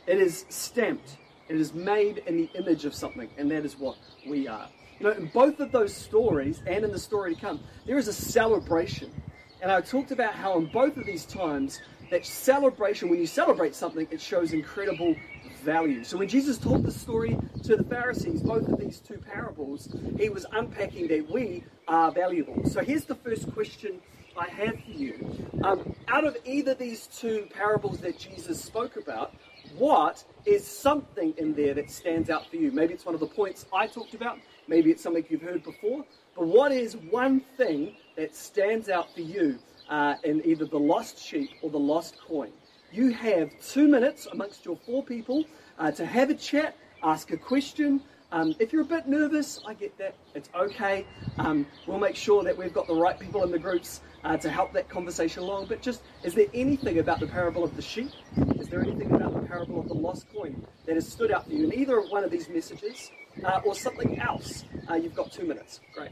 It 0.06 0.20
is 0.20 0.46
stamped, 0.50 1.18
it 1.50 1.58
is 1.58 1.74
made 1.74 2.20
in 2.20 2.38
the 2.38 2.50
image 2.56 2.86
of 2.86 2.94
something, 2.94 3.30
and 3.38 3.52
that 3.52 3.66
is 3.66 3.78
what 3.78 3.98
we 4.26 4.48
are. 4.48 4.70
You 5.00 5.08
know, 5.08 5.12
in 5.12 5.28
both 5.28 5.60
of 5.60 5.72
those 5.72 5.94
stories 5.94 6.64
and 6.66 6.84
in 6.84 6.92
the 6.92 7.00
story 7.00 7.36
to 7.36 7.42
come, 7.42 7.60
there 7.86 7.98
is 7.98 8.08
a 8.08 8.14
celebration. 8.14 9.12
And 9.62 9.72
I 9.72 9.82
talked 9.82 10.12
about 10.12 10.34
how 10.34 10.58
in 10.58 10.68
both 10.68 10.98
of 10.98 11.06
these 11.06 11.26
times, 11.26 11.82
that 12.10 12.26
celebration, 12.26 13.10
when 13.10 13.20
you 13.20 13.28
celebrate 13.28 13.76
something, 13.76 14.08
it 14.12 14.22
shows 14.22 14.54
incredible 14.54 15.16
value. 15.58 16.04
So 16.04 16.18
when 16.18 16.28
Jesus 16.28 16.58
told 16.58 16.84
the 16.84 16.92
story 16.92 17.38
to 17.64 17.76
the 17.76 17.84
Pharisees, 17.84 18.42
both 18.42 18.68
of 18.68 18.80
these 18.80 19.00
two 19.00 19.18
parables, 19.18 19.90
he 20.18 20.30
was 20.30 20.46
unpacking 20.52 21.08
that 21.08 21.30
we 21.30 21.64
are 21.88 22.12
valuable. 22.12 22.68
So 22.70 22.82
here's 22.82 23.06
the 23.06 23.16
first 23.16 23.52
question 23.54 24.00
I 24.38 24.50
have 24.50 24.76
for 24.84 24.92
you. 24.92 25.50
Um, 25.64 25.96
out 26.08 26.26
of 26.26 26.38
either 26.46 26.74
these 26.74 27.08
two 27.08 27.48
parables 27.54 28.00
that 28.00 28.20
Jesus 28.20 28.62
spoke 28.62 28.98
about, 28.98 29.34
what 29.78 30.24
is 30.46 30.66
something 30.66 31.34
in 31.38 31.54
there 31.54 31.74
that 31.74 31.90
stands 31.90 32.30
out 32.30 32.50
for 32.50 32.56
you? 32.56 32.72
Maybe 32.72 32.94
it's 32.94 33.06
one 33.06 33.16
of 33.16 33.20
the 33.20 33.28
points 33.28 33.66
I 33.74 33.88
talked 33.88 34.14
about, 34.14 34.40
maybe 34.68 34.92
it's 34.92 35.04
something 35.04 35.26
you've 35.30 35.42
heard 35.42 35.64
before, 35.64 36.06
but 36.36 36.48
what 36.48 36.72
is 36.72 36.96
one 36.96 37.42
thing 37.58 37.96
that 38.16 38.36
stands 38.36 38.90
out 38.90 39.14
for 39.14 39.22
you 39.22 39.60
uh, 39.90 40.16
in 40.24 40.46
either 40.46 40.66
the 40.66 40.80
lost 40.80 41.20
sheep 41.20 41.50
or 41.62 41.70
the 41.70 41.80
lost 41.80 42.18
coin. 42.28 42.52
You 42.92 43.10
have 43.10 43.52
two 43.62 43.88
minutes 43.88 44.28
amongst 44.32 44.64
your 44.64 44.78
four 44.78 45.04
people 45.04 45.44
uh, 45.78 45.92
to 45.92 46.06
have 46.06 46.30
a 46.30 46.34
chat, 46.34 46.76
ask 47.04 47.32
a 47.32 47.38
question. 47.38 48.02
Um, 48.32 48.56
if 48.60 48.72
you're 48.72 48.82
a 48.82 48.86
bit 48.86 49.08
nervous, 49.08 49.62
I 49.68 49.74
get 49.74 49.98
that. 49.98 50.16
It's 50.36 50.50
okay. 50.56 51.06
Um, 51.38 51.66
we'll 51.86 52.00
make 52.00 52.16
sure 52.16 52.44
that 52.44 52.58
we've 52.58 52.74
got 52.74 52.88
the 52.88 52.96
right 52.96 53.20
people 53.20 53.44
in 53.44 53.52
the 53.52 53.60
groups 53.60 54.02
uh, 54.24 54.38
to 54.38 54.50
help 54.50 54.72
that 54.74 54.88
conversation 54.88 55.44
along. 55.44 55.66
But 55.68 55.82
just, 55.82 56.02
is 56.24 56.34
there 56.34 56.48
anything 56.54 57.00
about 57.00 57.20
the 57.20 57.28
parable 57.28 57.64
of 57.64 57.76
the 57.76 57.82
sheep? 57.82 58.12
Is 58.58 58.70
there 58.70 58.82
anything 58.82 59.12
about 59.12 59.34
the 59.34 59.48
parable 59.48 59.82
of 59.82 59.90
the 59.90 59.94
lost 59.94 60.26
coin 60.34 60.66
that 60.86 60.96
has 60.96 61.08
stood 61.08 61.32
out 61.32 61.46
for 61.46 61.54
you 61.54 61.66
in 61.66 61.74
either 61.74 62.00
one 62.02 62.24
of 62.24 62.32
these 62.32 62.48
messages 62.48 63.12
uh, 63.44 63.62
or 63.66 63.76
something 63.76 64.18
else? 64.20 64.64
Uh, 64.90 64.96
you've 64.96 65.16
got 65.16 65.32
two 65.32 65.46
minutes. 65.46 65.82
Great. 65.94 66.12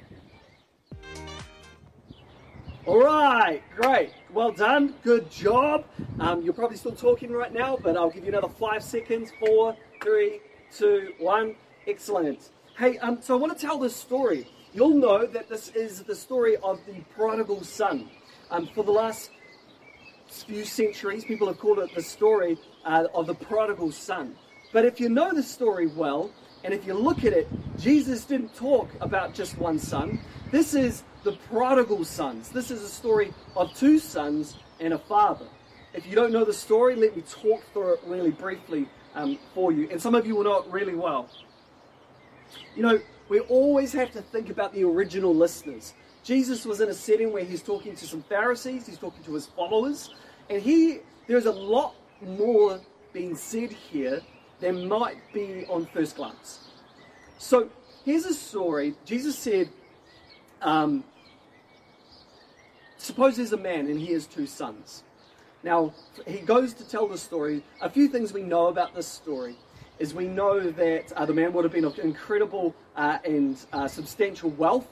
All 2.85 3.03
right, 3.03 3.63
great. 3.75 4.11
Well 4.31 4.51
done. 4.51 4.93
Good 5.03 5.31
job. 5.31 5.85
Um, 6.19 6.43
you're 6.43 6.53
probably 6.53 6.77
still 6.77 6.91
talking 6.91 7.31
right 7.31 7.51
now, 7.51 7.79
but 7.81 7.97
I'll 7.97 8.11
give 8.11 8.25
you 8.25 8.29
another 8.29 8.47
five 8.47 8.83
seconds. 8.83 9.31
Four, 9.39 9.75
three, 10.03 10.39
two, 10.71 11.13
one. 11.17 11.55
Excellent. 11.87 12.51
Hey, 12.77 12.99
um, 12.99 13.23
so 13.23 13.33
I 13.33 13.39
want 13.39 13.57
to 13.57 13.59
tell 13.59 13.79
this 13.79 13.95
story. 13.95 14.47
You'll 14.71 14.93
know 14.93 15.25
that 15.25 15.49
this 15.49 15.69
is 15.69 16.03
the 16.03 16.13
story 16.13 16.57
of 16.57 16.79
the 16.85 17.01
prodigal 17.15 17.63
son. 17.63 18.07
Um, 18.51 18.67
for 18.67 18.83
the 18.83 18.91
last 18.91 19.31
few 20.27 20.63
centuries, 20.63 21.25
people 21.25 21.47
have 21.47 21.57
called 21.57 21.79
it 21.79 21.89
the 21.95 22.03
story 22.03 22.55
uh, 22.85 23.07
of 23.15 23.25
the 23.25 23.33
prodigal 23.33 23.93
son. 23.93 24.35
But 24.71 24.85
if 24.85 24.99
you 24.99 25.09
know 25.09 25.33
the 25.33 25.41
story 25.41 25.87
well, 25.87 26.29
and 26.65 26.73
if 26.73 26.87
you 26.87 26.95
look 26.95 27.23
at 27.23 27.31
it, 27.31 27.47
Jesus 27.77 28.25
didn't 28.25 28.55
talk 28.55 28.89
about 28.99 29.35
just 29.35 29.55
one 29.59 29.77
son. 29.77 30.19
This 30.49 30.73
is 30.73 31.03
the 31.23 31.33
prodigal 31.33 32.03
sons. 32.03 32.49
This 32.49 32.71
is 32.71 32.81
a 32.81 32.89
story 32.89 33.31
of 33.55 33.71
two 33.75 33.99
sons 33.99 34.57
and 34.79 34.91
a 34.91 34.97
father. 34.97 35.45
If 35.93 36.07
you 36.07 36.15
don't 36.15 36.33
know 36.33 36.43
the 36.43 36.53
story, 36.53 36.95
let 36.95 37.15
me 37.15 37.21
talk 37.21 37.61
through 37.71 37.93
it 37.93 37.99
really 38.07 38.31
briefly 38.31 38.89
um, 39.13 39.37
for 39.53 39.71
you. 39.71 39.87
And 39.91 40.01
some 40.01 40.15
of 40.15 40.25
you 40.25 40.35
will 40.35 40.43
know 40.43 40.63
it 40.63 40.71
really 40.71 40.95
well. 40.95 41.29
You 42.75 42.81
know, 42.81 42.99
we 43.29 43.41
always 43.41 43.93
have 43.93 44.11
to 44.13 44.23
think 44.23 44.49
about 44.49 44.73
the 44.73 44.85
original 44.85 45.35
listeners. 45.35 45.93
Jesus 46.23 46.65
was 46.65 46.81
in 46.81 46.89
a 46.89 46.95
setting 46.95 47.31
where 47.31 47.43
he's 47.43 47.61
talking 47.61 47.95
to 47.95 48.07
some 48.07 48.23
Pharisees, 48.23 48.87
he's 48.87 48.97
talking 48.97 49.23
to 49.25 49.33
his 49.35 49.45
followers, 49.45 50.15
and 50.49 50.59
he 50.63 51.01
there's 51.27 51.45
a 51.45 51.51
lot 51.51 51.93
more 52.21 52.81
being 53.13 53.35
said 53.35 53.71
here 53.71 54.21
than 54.59 54.87
might 54.87 55.17
be 55.33 55.65
on 55.69 55.85
first 55.87 56.15
glance. 56.15 56.59
So 57.37 57.69
here's 58.03 58.25
a 58.25 58.33
story. 58.33 58.95
Jesus 59.05 59.37
said, 59.37 59.69
um, 60.61 61.03
suppose 62.97 63.37
there's 63.37 63.53
a 63.53 63.57
man 63.57 63.87
and 63.87 63.99
he 63.99 64.13
has 64.13 64.25
two 64.25 64.47
sons. 64.47 65.03
Now, 65.63 65.93
he 66.27 66.39
goes 66.39 66.73
to 66.75 66.87
tell 66.87 67.07
the 67.07 67.17
story. 67.17 67.63
A 67.81 67.89
few 67.89 68.07
things 68.07 68.31
we 68.31 68.43
know 68.43 68.67
about 68.67 68.93
this 68.93 69.07
story 69.07 69.55
is 69.97 70.13
we 70.13 70.27
know 70.27 70.59
that 70.59 71.11
uh, 71.13 71.25
the 71.25 71.33
man 71.33 71.53
would 71.53 71.63
have 71.63 71.73
been 71.73 71.85
of 71.85 71.97
incredible 71.99 72.75
uh, 72.95 73.17
and 73.25 73.57
uh, 73.73 73.87
substantial 73.87 74.51
wealth, 74.51 74.87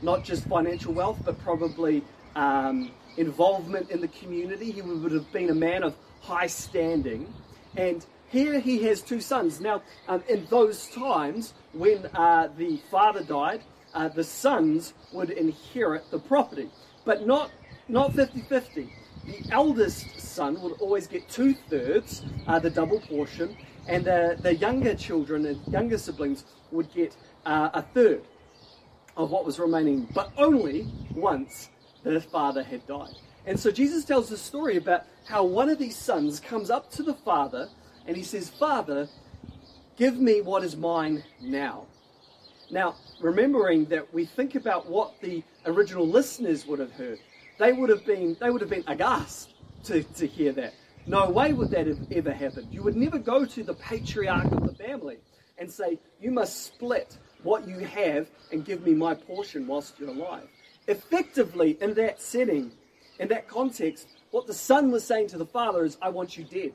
not 0.00 0.24
just 0.24 0.44
financial 0.44 0.92
wealth, 0.94 1.18
but 1.24 1.38
probably 1.40 2.02
um, 2.36 2.90
involvement 3.16 3.90
in 3.90 4.00
the 4.00 4.08
community. 4.08 4.70
He 4.70 4.80
would 4.80 5.12
have 5.12 5.30
been 5.32 5.50
a 5.50 5.54
man 5.54 5.82
of 5.82 5.94
high 6.20 6.46
standing. 6.46 7.32
And 7.76 8.04
here 8.30 8.60
he 8.60 8.82
has 8.84 9.00
two 9.00 9.20
sons. 9.20 9.60
Now, 9.60 9.82
um, 10.08 10.22
in 10.28 10.46
those 10.50 10.88
times, 10.88 11.54
when 11.72 12.06
uh, 12.14 12.48
the 12.56 12.78
father 12.90 13.22
died, 13.22 13.62
uh, 13.94 14.08
the 14.08 14.24
sons 14.24 14.94
would 15.12 15.30
inherit 15.30 16.10
the 16.10 16.18
property, 16.18 16.70
but 17.04 17.26
not 17.26 17.50
not 17.88 18.12
50-50. 18.12 18.90
The 19.24 19.44
eldest 19.50 20.20
son 20.20 20.60
would 20.60 20.72
always 20.80 21.06
get 21.06 21.28
two 21.28 21.54
thirds, 21.54 22.22
uh, 22.46 22.58
the 22.58 22.68
double 22.70 23.00
portion, 23.00 23.56
and 23.86 24.04
the, 24.04 24.38
the 24.40 24.54
younger 24.54 24.94
children 24.94 25.46
and 25.46 25.66
younger 25.68 25.96
siblings 25.96 26.44
would 26.70 26.92
get 26.92 27.16
uh, 27.46 27.70
a 27.72 27.82
third 27.82 28.22
of 29.16 29.30
what 29.30 29.44
was 29.44 29.58
remaining, 29.58 30.06
but 30.14 30.30
only 30.36 30.86
once 31.14 31.70
the 32.04 32.20
father 32.20 32.62
had 32.62 32.86
died. 32.86 33.14
And 33.46 33.58
so 33.58 33.70
Jesus 33.70 34.04
tells 34.04 34.28
the 34.28 34.36
story 34.36 34.76
about 34.76 35.04
how 35.26 35.42
one 35.44 35.70
of 35.70 35.78
these 35.78 35.96
sons 35.96 36.38
comes 36.38 36.70
up 36.70 36.90
to 36.92 37.02
the 37.02 37.14
father 37.14 37.68
and 38.08 38.16
he 38.16 38.24
says, 38.24 38.48
Father, 38.48 39.06
give 39.96 40.18
me 40.18 40.40
what 40.40 40.64
is 40.64 40.76
mine 40.76 41.22
now. 41.40 41.84
Now, 42.70 42.96
remembering 43.20 43.84
that 43.86 44.12
we 44.12 44.24
think 44.24 44.54
about 44.54 44.88
what 44.88 45.20
the 45.20 45.44
original 45.66 46.08
listeners 46.08 46.66
would 46.66 46.78
have 46.78 46.92
heard, 46.92 47.18
they 47.58 47.72
would 47.72 47.90
have 47.90 48.04
been 48.06 48.36
they 48.40 48.50
would 48.50 48.62
have 48.62 48.70
been 48.70 48.84
aghast 48.86 49.54
to, 49.84 50.02
to 50.02 50.26
hear 50.26 50.52
that. 50.52 50.74
No 51.06 51.28
way 51.30 51.52
would 51.52 51.70
that 51.70 51.86
have 51.86 51.98
ever 52.10 52.32
happened. 52.32 52.68
You 52.70 52.82
would 52.82 52.96
never 52.96 53.18
go 53.18 53.44
to 53.44 53.62
the 53.62 53.74
patriarch 53.74 54.52
of 54.52 54.66
the 54.66 54.74
family 54.74 55.18
and 55.58 55.70
say, 55.70 55.98
You 56.20 56.30
must 56.30 56.64
split 56.64 57.16
what 57.42 57.68
you 57.68 57.80
have 57.80 58.28
and 58.52 58.64
give 58.64 58.84
me 58.86 58.94
my 58.94 59.14
portion 59.14 59.66
whilst 59.66 59.98
you're 59.98 60.08
alive. 60.08 60.48
Effectively, 60.86 61.76
in 61.80 61.94
that 61.94 62.20
setting, 62.22 62.72
in 63.18 63.28
that 63.28 63.48
context, 63.48 64.08
what 64.30 64.46
the 64.46 64.54
son 64.54 64.90
was 64.90 65.04
saying 65.04 65.28
to 65.28 65.38
the 65.38 65.46
father 65.46 65.84
is, 65.84 65.98
I 66.00 66.08
want 66.08 66.36
you 66.38 66.44
dead. 66.44 66.72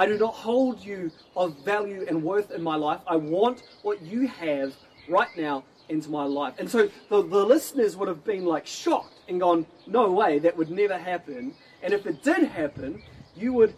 I 0.00 0.06
do 0.06 0.16
not 0.16 0.32
hold 0.32 0.82
you 0.82 1.10
of 1.36 1.58
value 1.62 2.06
and 2.08 2.22
worth 2.22 2.52
in 2.52 2.62
my 2.62 2.74
life. 2.74 3.00
I 3.06 3.16
want 3.16 3.64
what 3.82 4.00
you 4.00 4.26
have 4.28 4.74
right 5.10 5.28
now 5.36 5.62
into 5.90 6.08
my 6.08 6.24
life. 6.24 6.54
And 6.58 6.70
so 6.70 6.88
the, 7.10 7.22
the 7.22 7.44
listeners 7.44 7.98
would 7.98 8.08
have 8.08 8.24
been 8.24 8.46
like 8.46 8.66
shocked 8.66 9.12
and 9.28 9.38
gone, 9.38 9.66
no 9.86 10.10
way, 10.10 10.38
that 10.38 10.56
would 10.56 10.70
never 10.70 10.96
happen. 10.96 11.54
And 11.82 11.92
if 11.92 12.06
it 12.06 12.22
did 12.22 12.44
happen, 12.44 13.02
you 13.36 13.52
would 13.52 13.74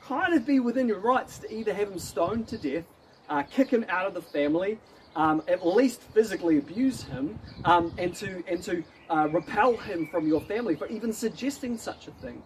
kind 0.00 0.34
of 0.34 0.46
be 0.46 0.60
within 0.60 0.86
your 0.86 1.00
rights 1.00 1.38
to 1.38 1.52
either 1.52 1.74
have 1.74 1.90
him 1.90 1.98
stoned 1.98 2.46
to 2.48 2.56
death, 2.56 2.84
uh, 3.28 3.42
kick 3.42 3.68
him 3.68 3.84
out 3.88 4.06
of 4.06 4.14
the 4.14 4.22
family, 4.22 4.78
um, 5.16 5.42
at 5.48 5.66
least 5.66 6.02
physically 6.02 6.58
abuse 6.58 7.02
him, 7.02 7.36
um, 7.64 7.92
and 7.98 8.14
to 8.14 8.44
and 8.46 8.62
to 8.62 8.84
uh, 9.10 9.28
repel 9.32 9.76
him 9.76 10.06
from 10.06 10.28
your 10.28 10.40
family 10.42 10.76
for 10.76 10.86
even 10.86 11.12
suggesting 11.12 11.76
such 11.76 12.06
a 12.06 12.12
thing. 12.12 12.44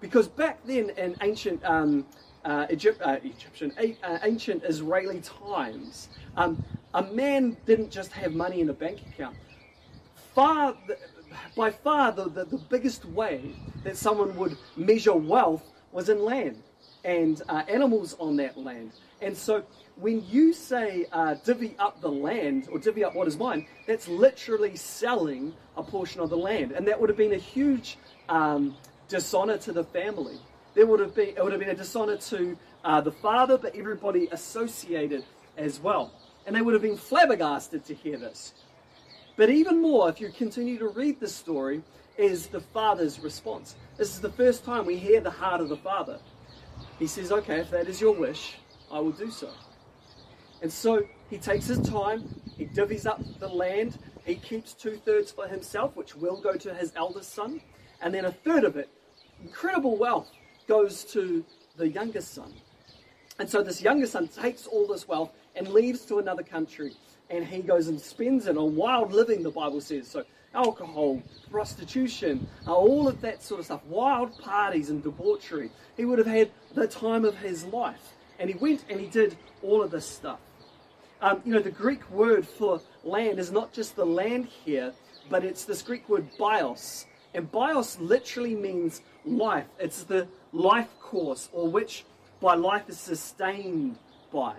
Because 0.00 0.26
back 0.26 0.58
then 0.64 0.88
in 0.96 1.16
ancient 1.20 1.62
um, 1.64 2.06
uh, 2.44 2.66
Egypt, 2.70 3.00
uh, 3.02 3.18
Egyptian, 3.22 3.72
uh, 4.02 4.18
ancient 4.22 4.64
Israeli 4.64 5.20
times, 5.20 6.08
um, 6.36 6.62
a 6.94 7.02
man 7.02 7.56
didn't 7.66 7.90
just 7.90 8.12
have 8.12 8.32
money 8.32 8.60
in 8.60 8.68
a 8.68 8.72
bank 8.72 9.00
account. 9.08 9.36
Far, 10.34 10.76
by 11.56 11.70
far, 11.70 12.12
the, 12.12 12.24
the, 12.28 12.44
the 12.44 12.58
biggest 12.58 13.04
way 13.04 13.54
that 13.84 13.96
someone 13.96 14.36
would 14.36 14.56
measure 14.76 15.14
wealth 15.14 15.62
was 15.92 16.08
in 16.08 16.24
land 16.24 16.62
and 17.04 17.42
uh, 17.48 17.62
animals 17.68 18.16
on 18.18 18.36
that 18.36 18.56
land. 18.56 18.92
And 19.20 19.36
so 19.36 19.64
when 19.96 20.24
you 20.28 20.52
say 20.52 21.06
uh, 21.12 21.34
divvy 21.44 21.74
up 21.78 22.00
the 22.00 22.10
land 22.10 22.68
or 22.70 22.78
divvy 22.78 23.04
up 23.04 23.14
what 23.14 23.28
is 23.28 23.36
mine, 23.36 23.66
that's 23.86 24.08
literally 24.08 24.76
selling 24.76 25.54
a 25.76 25.82
portion 25.82 26.20
of 26.20 26.30
the 26.30 26.36
land. 26.36 26.72
And 26.72 26.86
that 26.88 27.00
would 27.00 27.08
have 27.08 27.16
been 27.16 27.34
a 27.34 27.38
huge 27.38 27.98
um, 28.28 28.76
dishonor 29.08 29.58
to 29.58 29.72
the 29.72 29.84
family. 29.84 30.38
There 30.74 30.86
would 30.86 31.00
have 31.00 31.14
been, 31.14 31.28
it 31.28 31.42
would 31.42 31.52
have 31.52 31.60
been 31.60 31.70
a 31.70 31.74
dishonor 31.74 32.16
to 32.16 32.56
uh, 32.84 33.00
the 33.00 33.12
father, 33.12 33.58
but 33.58 33.76
everybody 33.76 34.28
associated 34.32 35.24
as 35.56 35.80
well. 35.80 36.12
And 36.46 36.56
they 36.56 36.62
would 36.62 36.74
have 36.74 36.82
been 36.82 36.96
flabbergasted 36.96 37.84
to 37.84 37.94
hear 37.94 38.16
this. 38.16 38.54
But 39.36 39.50
even 39.50 39.80
more, 39.80 40.08
if 40.08 40.20
you 40.20 40.30
continue 40.30 40.78
to 40.78 40.88
read 40.88 41.20
the 41.20 41.28
story, 41.28 41.82
is 42.16 42.46
the 42.48 42.60
father's 42.60 43.20
response. 43.20 43.76
This 43.96 44.14
is 44.14 44.20
the 44.20 44.32
first 44.32 44.64
time 44.64 44.84
we 44.84 44.96
hear 44.96 45.20
the 45.20 45.30
heart 45.30 45.60
of 45.60 45.68
the 45.68 45.76
father. 45.76 46.18
He 46.98 47.06
says, 47.06 47.32
Okay, 47.32 47.60
if 47.60 47.70
that 47.70 47.88
is 47.88 48.00
your 48.00 48.12
wish, 48.12 48.56
I 48.90 49.00
will 49.00 49.12
do 49.12 49.30
so. 49.30 49.50
And 50.60 50.72
so 50.72 51.02
he 51.30 51.38
takes 51.38 51.66
his 51.66 51.80
time, 51.80 52.40
he 52.56 52.66
divvies 52.66 53.06
up 53.06 53.20
the 53.40 53.48
land, 53.48 53.98
he 54.24 54.36
keeps 54.36 54.74
two 54.74 54.96
thirds 54.96 55.32
for 55.32 55.48
himself, 55.48 55.96
which 55.96 56.14
will 56.14 56.40
go 56.40 56.54
to 56.54 56.74
his 56.74 56.92
eldest 56.94 57.34
son, 57.34 57.60
and 58.00 58.14
then 58.14 58.26
a 58.26 58.32
third 58.32 58.64
of 58.64 58.76
it, 58.76 58.88
incredible 59.42 59.96
wealth, 59.96 60.30
goes 60.72 61.04
to 61.04 61.44
the 61.76 61.86
youngest 61.86 62.32
son. 62.32 62.50
And 63.38 63.46
so 63.48 63.62
this 63.62 63.82
younger 63.82 64.06
son 64.06 64.26
takes 64.26 64.66
all 64.66 64.86
this 64.86 65.06
wealth 65.06 65.30
and 65.54 65.68
leaves 65.68 66.06
to 66.06 66.18
another 66.18 66.42
country. 66.42 66.94
And 67.28 67.44
he 67.44 67.60
goes 67.60 67.88
and 67.88 68.00
spends 68.00 68.46
it 68.46 68.56
on 68.56 68.74
wild 68.74 69.12
living, 69.12 69.42
the 69.42 69.50
Bible 69.50 69.82
says. 69.82 70.08
So 70.08 70.24
alcohol, 70.54 71.22
prostitution, 71.50 72.48
uh, 72.66 72.72
all 72.72 73.06
of 73.06 73.20
that 73.20 73.42
sort 73.42 73.60
of 73.60 73.66
stuff, 73.66 73.84
wild 73.84 74.38
parties 74.38 74.88
and 74.88 75.02
debauchery. 75.02 75.70
He 75.98 76.06
would 76.06 76.18
have 76.18 76.26
had 76.26 76.50
the 76.74 76.86
time 76.86 77.26
of 77.26 77.36
his 77.36 77.66
life. 77.66 78.14
And 78.38 78.48
he 78.48 78.56
went 78.56 78.86
and 78.88 78.98
he 78.98 79.08
did 79.08 79.36
all 79.62 79.82
of 79.82 79.90
this 79.90 80.06
stuff. 80.08 80.40
Um, 81.20 81.42
you 81.44 81.52
know, 81.52 81.60
the 81.60 81.70
Greek 81.70 82.10
word 82.10 82.48
for 82.48 82.80
land 83.04 83.38
is 83.38 83.52
not 83.52 83.74
just 83.74 83.94
the 83.94 84.06
land 84.06 84.46
here, 84.64 84.94
but 85.28 85.44
it's 85.44 85.66
this 85.66 85.82
Greek 85.82 86.08
word 86.08 86.26
bios. 86.38 87.04
And 87.34 87.50
bios 87.52 87.98
literally 87.98 88.54
means 88.54 89.02
life. 89.24 89.66
It's 89.78 90.04
the 90.04 90.26
life 90.52 90.88
course, 91.00 91.48
or 91.52 91.68
which 91.68 92.04
by 92.40 92.54
life 92.54 92.88
is 92.88 92.98
sustained 92.98 93.96
by. 94.32 94.54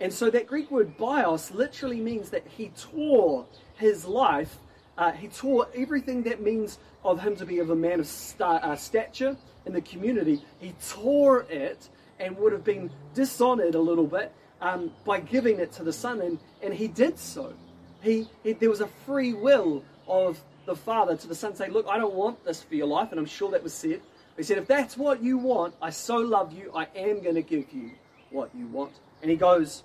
And 0.00 0.12
so 0.12 0.30
that 0.30 0.46
Greek 0.46 0.70
word 0.70 0.96
bios 0.96 1.50
literally 1.50 2.00
means 2.00 2.30
that 2.30 2.46
he 2.46 2.70
tore 2.78 3.46
his 3.76 4.04
life, 4.04 4.56
uh, 4.96 5.12
he 5.12 5.28
tore 5.28 5.68
everything 5.74 6.22
that 6.24 6.40
means 6.40 6.78
of 7.04 7.20
him 7.20 7.36
to 7.36 7.46
be 7.46 7.58
of 7.58 7.70
a 7.70 7.76
man 7.76 8.00
of 8.00 8.34
uh, 8.40 8.76
stature 8.76 9.36
in 9.66 9.72
the 9.72 9.80
community. 9.80 10.42
He 10.60 10.74
tore 10.88 11.42
it 11.50 11.88
and 12.18 12.36
would 12.38 12.52
have 12.52 12.64
been 12.64 12.90
dishonored 13.14 13.74
a 13.74 13.80
little 13.80 14.06
bit 14.06 14.32
um, 14.60 14.92
by 15.04 15.20
giving 15.20 15.60
it 15.60 15.72
to 15.72 15.84
the 15.84 15.92
son, 15.92 16.20
and, 16.20 16.38
and 16.62 16.74
he 16.74 16.88
did 16.88 17.18
so. 17.18 17.54
He, 18.02 18.28
he, 18.42 18.52
there 18.52 18.70
was 18.70 18.80
a 18.80 18.88
free 19.06 19.32
will 19.32 19.84
of 20.06 20.40
the 20.66 20.76
father 20.76 21.16
to 21.16 21.26
the 21.26 21.34
son 21.34 21.54
saying, 21.54 21.72
Look, 21.72 21.86
I 21.88 21.98
don't 21.98 22.14
want 22.14 22.44
this 22.44 22.62
for 22.62 22.74
your 22.74 22.86
life, 22.86 23.10
and 23.10 23.18
I'm 23.18 23.26
sure 23.26 23.50
that 23.52 23.62
was 23.62 23.74
said. 23.74 24.00
He 24.38 24.44
said, 24.44 24.56
If 24.56 24.66
that's 24.66 24.96
what 24.96 25.22
you 25.22 25.36
want, 25.36 25.74
I 25.82 25.90
so 25.90 26.16
love 26.16 26.52
you, 26.52 26.72
I 26.74 26.86
am 26.96 27.22
going 27.22 27.34
to 27.34 27.42
give 27.42 27.70
you 27.72 27.90
what 28.30 28.50
you 28.54 28.66
want. 28.68 28.92
And 29.20 29.30
he 29.30 29.36
goes 29.36 29.82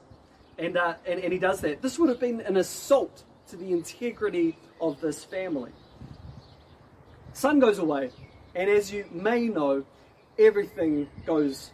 and, 0.57 0.77
uh, 0.77 0.93
and, 1.05 1.19
and 1.19 1.33
he 1.33 1.39
does 1.39 1.61
that. 1.61 1.81
This 1.81 1.97
would 1.97 2.09
have 2.09 2.19
been 2.19 2.41
an 2.41 2.57
assault 2.57 3.23
to 3.47 3.57
the 3.57 3.71
integrity 3.71 4.57
of 4.79 5.01
this 5.01 5.23
family. 5.23 5.71
Son 7.33 7.59
goes 7.59 7.79
away, 7.79 8.11
and 8.53 8.69
as 8.69 8.91
you 8.91 9.05
may 9.11 9.47
know, 9.47 9.83
everything 10.37 11.09
goes, 11.25 11.71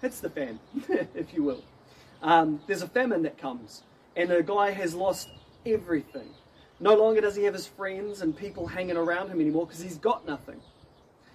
hits 0.00 0.20
the 0.20 0.30
fan, 0.30 0.60
if 1.14 1.34
you 1.34 1.42
will. 1.42 1.64
Um, 2.22 2.60
there's 2.66 2.82
a 2.82 2.88
famine 2.88 3.22
that 3.22 3.36
comes, 3.36 3.82
and 4.16 4.30
the 4.30 4.42
guy 4.42 4.70
has 4.70 4.94
lost 4.94 5.28
everything. 5.66 6.28
No 6.78 6.94
longer 6.94 7.20
does 7.20 7.34
he 7.34 7.44
have 7.44 7.54
his 7.54 7.66
friends 7.66 8.22
and 8.22 8.36
people 8.36 8.66
hanging 8.66 8.96
around 8.96 9.28
him 9.28 9.40
anymore 9.40 9.66
because 9.66 9.82
he's 9.82 9.98
got 9.98 10.26
nothing. 10.26 10.60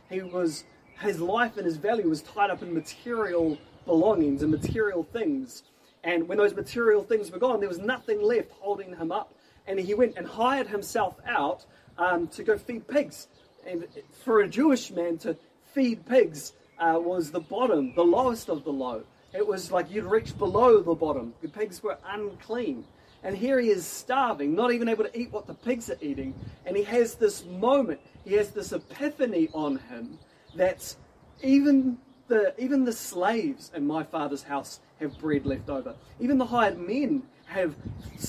He 0.10 0.22
was 0.22 0.64
his 1.00 1.20
life 1.22 1.58
and 1.58 1.66
his 1.66 1.78
value 1.78 2.10
was 2.10 2.22
tied 2.22 2.50
up 2.50 2.62
in 2.62 2.74
material 2.74 3.58
belongings 3.86 4.42
and 4.42 4.52
material 4.52 5.04
things. 5.04 5.64
And 6.04 6.28
when 6.28 6.38
those 6.38 6.54
material 6.54 7.04
things 7.04 7.32
were 7.32 7.40
gone, 7.40 7.60
there 7.60 7.70
was 7.70 7.80
nothing 7.80 8.22
left 8.22 8.52
holding 8.60 8.96
him 8.96 9.12
up. 9.12 9.34
And 9.68 9.80
he 9.80 9.94
went 9.94 10.18
and 10.18 10.26
hired 10.26 10.68
himself 10.68 11.16
out 11.26 11.66
um, 11.98 12.28
to 12.30 12.44
go 12.44 12.58
feed 12.58 12.88
pigs. 12.88 13.28
And 13.68 13.88
for 14.24 14.42
a 14.42 14.48
Jewish 14.48 14.92
man 14.92 15.18
to 15.20 15.38
feed 15.74 16.06
pigs 16.06 16.54
uh, 16.80 17.00
was 17.00 17.32
the 17.32 17.40
bottom, 17.40 17.94
the 17.96 18.04
lowest 18.04 18.50
of 18.50 18.64
the 18.64 18.72
low. 18.72 19.04
it 19.34 19.46
was 19.46 19.72
like 19.72 19.92
you'd 19.92 20.06
reach 20.06 20.38
below 20.38 20.82
the 20.82 20.96
bottom. 20.96 21.34
The 21.42 21.50
pigs 21.50 21.84
were 21.84 21.98
unclean. 22.08 22.86
And 23.22 23.36
here 23.36 23.60
he 23.60 23.70
is 23.70 23.86
starving, 23.86 24.56
not 24.56 24.72
even 24.72 24.88
able 24.88 25.04
to 25.04 25.20
eat 25.20 25.32
what 25.32 25.46
the 25.46 25.54
pigs 25.54 25.90
are 25.90 25.98
eating. 26.02 26.34
And 26.66 26.78
he 26.78 26.84
has 26.84 27.16
this 27.16 27.44
moment, 27.46 28.00
he 28.26 28.34
has 28.36 28.52
this 28.52 28.72
epiphany 28.72 29.50
on 29.54 29.78
him 29.78 30.20
that 30.56 30.96
even 31.42 31.98
the, 32.28 32.54
even 32.58 32.86
the 32.86 32.94
slaves 32.94 33.72
in 33.74 33.86
my 33.86 34.04
father's 34.04 34.44
house 34.44 34.80
have 35.00 35.18
bread 35.18 35.46
left 35.46 35.70
over. 35.70 35.96
Even 36.20 36.38
the 36.38 36.46
hired 36.46 36.78
men 36.78 37.24
have 37.46 37.76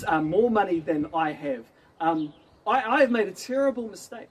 uh, 0.06 0.20
more 0.20 0.50
money 0.50 0.80
than 0.80 1.06
I 1.14 1.32
have. 1.32 1.64
Um, 2.00 2.32
I, 2.66 2.96
I 2.96 3.00
have 3.00 3.10
made 3.10 3.28
a 3.28 3.32
terrible 3.32 3.88
mistake. 3.88 4.30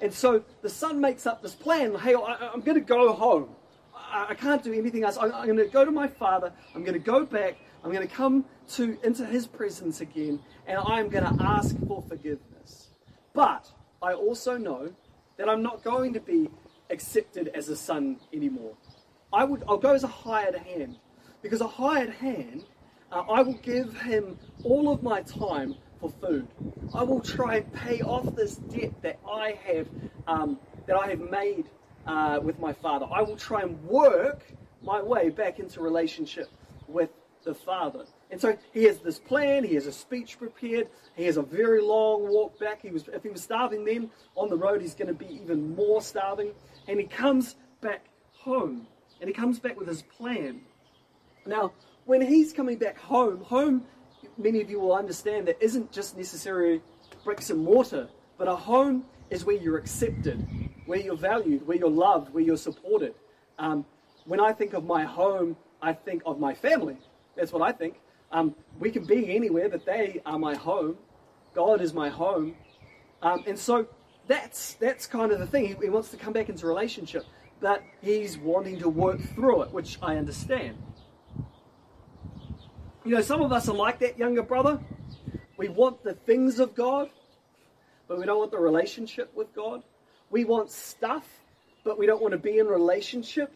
And 0.00 0.12
so 0.12 0.42
the 0.62 0.68
son 0.68 1.00
makes 1.00 1.26
up 1.26 1.42
this 1.42 1.54
plan 1.54 1.94
hey, 1.94 2.14
I, 2.14 2.52
am 2.52 2.60
going 2.60 2.78
to 2.78 2.84
go 2.84 3.12
home. 3.12 3.48
I, 3.94 4.26
I, 4.30 4.34
can't 4.34 4.62
do 4.62 4.72
anything 4.72 5.04
else. 5.04 5.16
I, 5.16 5.24
I'm 5.26 5.46
going 5.46 5.56
to 5.56 5.66
go 5.66 5.84
to 5.84 5.90
my 5.90 6.08
father. 6.08 6.52
I'm 6.74 6.82
going 6.82 6.94
to 6.94 6.98
go 6.98 7.24
back. 7.24 7.56
I'm 7.84 7.92
going 7.92 8.06
to 8.06 8.12
come 8.12 8.44
to 8.70 8.98
into 9.04 9.24
his 9.24 9.46
presence 9.46 10.00
again, 10.00 10.40
and 10.66 10.78
I'm 10.78 11.08
going 11.08 11.24
to 11.24 11.42
ask 11.42 11.76
for 11.86 12.02
forgiveness. 12.02 12.88
But 13.32 13.70
I 14.02 14.12
also 14.12 14.56
know 14.56 14.92
that 15.36 15.48
I'm 15.48 15.62
not 15.62 15.82
going 15.82 16.14
to 16.14 16.20
be 16.20 16.50
accepted 16.90 17.48
as 17.54 17.68
a 17.68 17.76
son 17.76 18.18
anymore. 18.32 18.74
I 19.32 19.44
would, 19.44 19.64
I'll 19.68 19.78
go 19.78 19.94
as 19.94 20.04
a 20.04 20.08
hired 20.08 20.54
hand, 20.54 20.98
because 21.42 21.60
a 21.60 21.66
hired 21.66 22.10
hand, 22.10 22.64
uh, 23.12 23.22
I 23.28 23.42
will 23.42 23.58
give 23.58 24.00
him 24.00 24.38
all 24.64 24.92
of 24.92 25.02
my 25.02 25.22
time 25.22 25.74
for 26.00 26.10
food. 26.10 26.46
I 26.94 27.02
will 27.02 27.20
try 27.20 27.56
and 27.56 27.72
pay 27.72 28.00
off 28.02 28.34
this 28.34 28.56
debt 28.56 28.92
that 29.02 29.18
I 29.28 29.58
have 29.64 29.88
um, 30.26 30.58
that 30.86 30.96
I 30.96 31.08
have 31.08 31.20
made 31.20 31.66
uh, 32.06 32.40
with 32.42 32.58
my 32.58 32.72
father. 32.72 33.06
I 33.12 33.22
will 33.22 33.36
try 33.36 33.62
and 33.62 33.82
work 33.84 34.42
my 34.82 35.02
way 35.02 35.30
back 35.30 35.58
into 35.58 35.80
relationship 35.80 36.48
with 36.86 37.10
the 37.44 37.54
Father. 37.54 38.06
And 38.30 38.40
so 38.40 38.56
he 38.72 38.84
has 38.84 38.98
this 38.98 39.18
plan, 39.18 39.62
he 39.62 39.74
has 39.76 39.86
a 39.86 39.92
speech 39.92 40.38
prepared, 40.38 40.88
he 41.14 41.24
has 41.24 41.36
a 41.36 41.42
very 41.42 41.80
long 41.80 42.28
walk 42.28 42.58
back. 42.58 42.82
He 42.82 42.90
was, 42.90 43.06
if 43.08 43.22
he 43.22 43.28
was 43.28 43.42
starving 43.42 43.84
then, 43.84 44.10
on 44.34 44.48
the 44.48 44.56
road 44.56 44.80
he's 44.80 44.94
going 44.94 45.08
to 45.08 45.14
be 45.14 45.32
even 45.32 45.74
more 45.76 46.02
starving. 46.02 46.52
And 46.88 46.98
he 46.98 47.06
comes 47.06 47.56
back 47.80 48.04
home, 48.32 48.86
and 49.20 49.28
he 49.28 49.34
comes 49.34 49.58
back 49.58 49.78
with 49.78 49.88
his 49.88 50.02
plan. 50.02 50.60
Now, 51.46 51.72
when 52.04 52.20
he's 52.20 52.52
coming 52.52 52.78
back 52.78 52.98
home, 52.98 53.42
home, 53.42 53.84
many 54.38 54.60
of 54.60 54.70
you 54.70 54.80
will 54.80 54.94
understand 54.94 55.46
that 55.48 55.62
isn't 55.62 55.92
just 55.92 56.16
necessarily 56.16 56.82
bricks 57.24 57.50
and 57.50 57.60
mortar, 57.60 58.08
but 58.38 58.48
a 58.48 58.56
home 58.56 59.04
is 59.30 59.44
where 59.44 59.56
you're 59.56 59.78
accepted, 59.78 60.46
where 60.86 60.98
you're 60.98 61.16
valued, 61.16 61.66
where 61.66 61.76
you're 61.76 61.90
loved, 61.90 62.32
where 62.32 62.42
you're 62.42 62.56
supported. 62.56 63.14
Um, 63.58 63.84
when 64.24 64.40
I 64.40 64.52
think 64.52 64.72
of 64.72 64.84
my 64.84 65.04
home, 65.04 65.56
I 65.80 65.92
think 65.92 66.22
of 66.26 66.38
my 66.38 66.54
family. 66.54 66.96
That's 67.36 67.52
what 67.52 67.62
I 67.62 67.72
think. 67.72 67.96
Um, 68.32 68.54
we 68.78 68.90
can 68.90 69.04
be 69.04 69.34
anywhere, 69.34 69.68
but 69.68 69.86
they 69.86 70.20
are 70.26 70.38
my 70.38 70.54
home. 70.54 70.96
God 71.54 71.80
is 71.80 71.94
my 71.94 72.08
home. 72.08 72.54
Um, 73.22 73.44
and 73.46 73.58
so 73.58 73.86
that's, 74.26 74.74
that's 74.74 75.06
kind 75.06 75.32
of 75.32 75.38
the 75.38 75.46
thing. 75.46 75.66
He, 75.66 75.74
he 75.82 75.88
wants 75.88 76.10
to 76.10 76.16
come 76.16 76.32
back 76.32 76.48
into 76.48 76.66
relationship, 76.66 77.24
but 77.60 77.82
he's 78.02 78.36
wanting 78.36 78.78
to 78.80 78.88
work 78.88 79.20
through 79.34 79.62
it, 79.62 79.72
which 79.72 79.98
I 80.02 80.16
understand. 80.16 80.76
You 83.04 83.14
know, 83.14 83.22
some 83.22 83.40
of 83.40 83.52
us 83.52 83.68
are 83.68 83.74
like 83.74 84.00
that 84.00 84.18
younger 84.18 84.42
brother. 84.42 84.80
We 85.56 85.68
want 85.68 86.02
the 86.02 86.14
things 86.14 86.58
of 86.58 86.74
God, 86.74 87.08
but 88.08 88.18
we 88.18 88.26
don't 88.26 88.38
want 88.38 88.50
the 88.50 88.58
relationship 88.58 89.34
with 89.34 89.54
God. 89.54 89.82
We 90.30 90.44
want 90.44 90.70
stuff, 90.70 91.24
but 91.84 91.98
we 91.98 92.06
don't 92.06 92.20
want 92.20 92.32
to 92.32 92.38
be 92.38 92.58
in 92.58 92.66
relationship. 92.66 93.52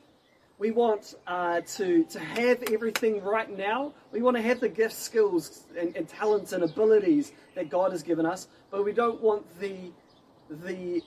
We 0.61 0.73
want 0.73 1.15
uh, 1.27 1.63
to, 1.63 2.05
to 2.05 2.21
have 2.21 2.63
everything 2.71 3.23
right 3.25 3.51
now. 3.57 3.95
We 4.13 4.21
want 4.21 4.37
to 4.37 4.43
have 4.43 4.61
the 4.61 4.69
gifts, 4.69 4.99
skills, 4.99 5.65
and, 5.75 5.97
and 5.97 6.07
talents 6.07 6.53
and 6.53 6.63
abilities 6.63 7.33
that 7.55 7.71
God 7.71 7.93
has 7.93 8.03
given 8.03 8.27
us, 8.27 8.47
but 8.71 8.85
we 8.85 8.93
don't 8.93 9.23
want 9.23 9.47
the, 9.59 9.91
the 10.51 11.01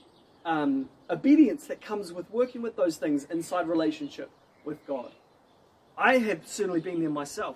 um, 0.44 0.88
obedience 1.08 1.68
that 1.68 1.80
comes 1.80 2.12
with 2.12 2.28
working 2.32 2.62
with 2.62 2.74
those 2.74 2.96
things 2.96 3.28
inside 3.30 3.68
relationship 3.68 4.28
with 4.64 4.84
God. 4.88 5.12
I 5.96 6.18
have 6.18 6.44
certainly 6.48 6.80
been 6.80 6.98
there 6.98 7.08
myself. 7.08 7.54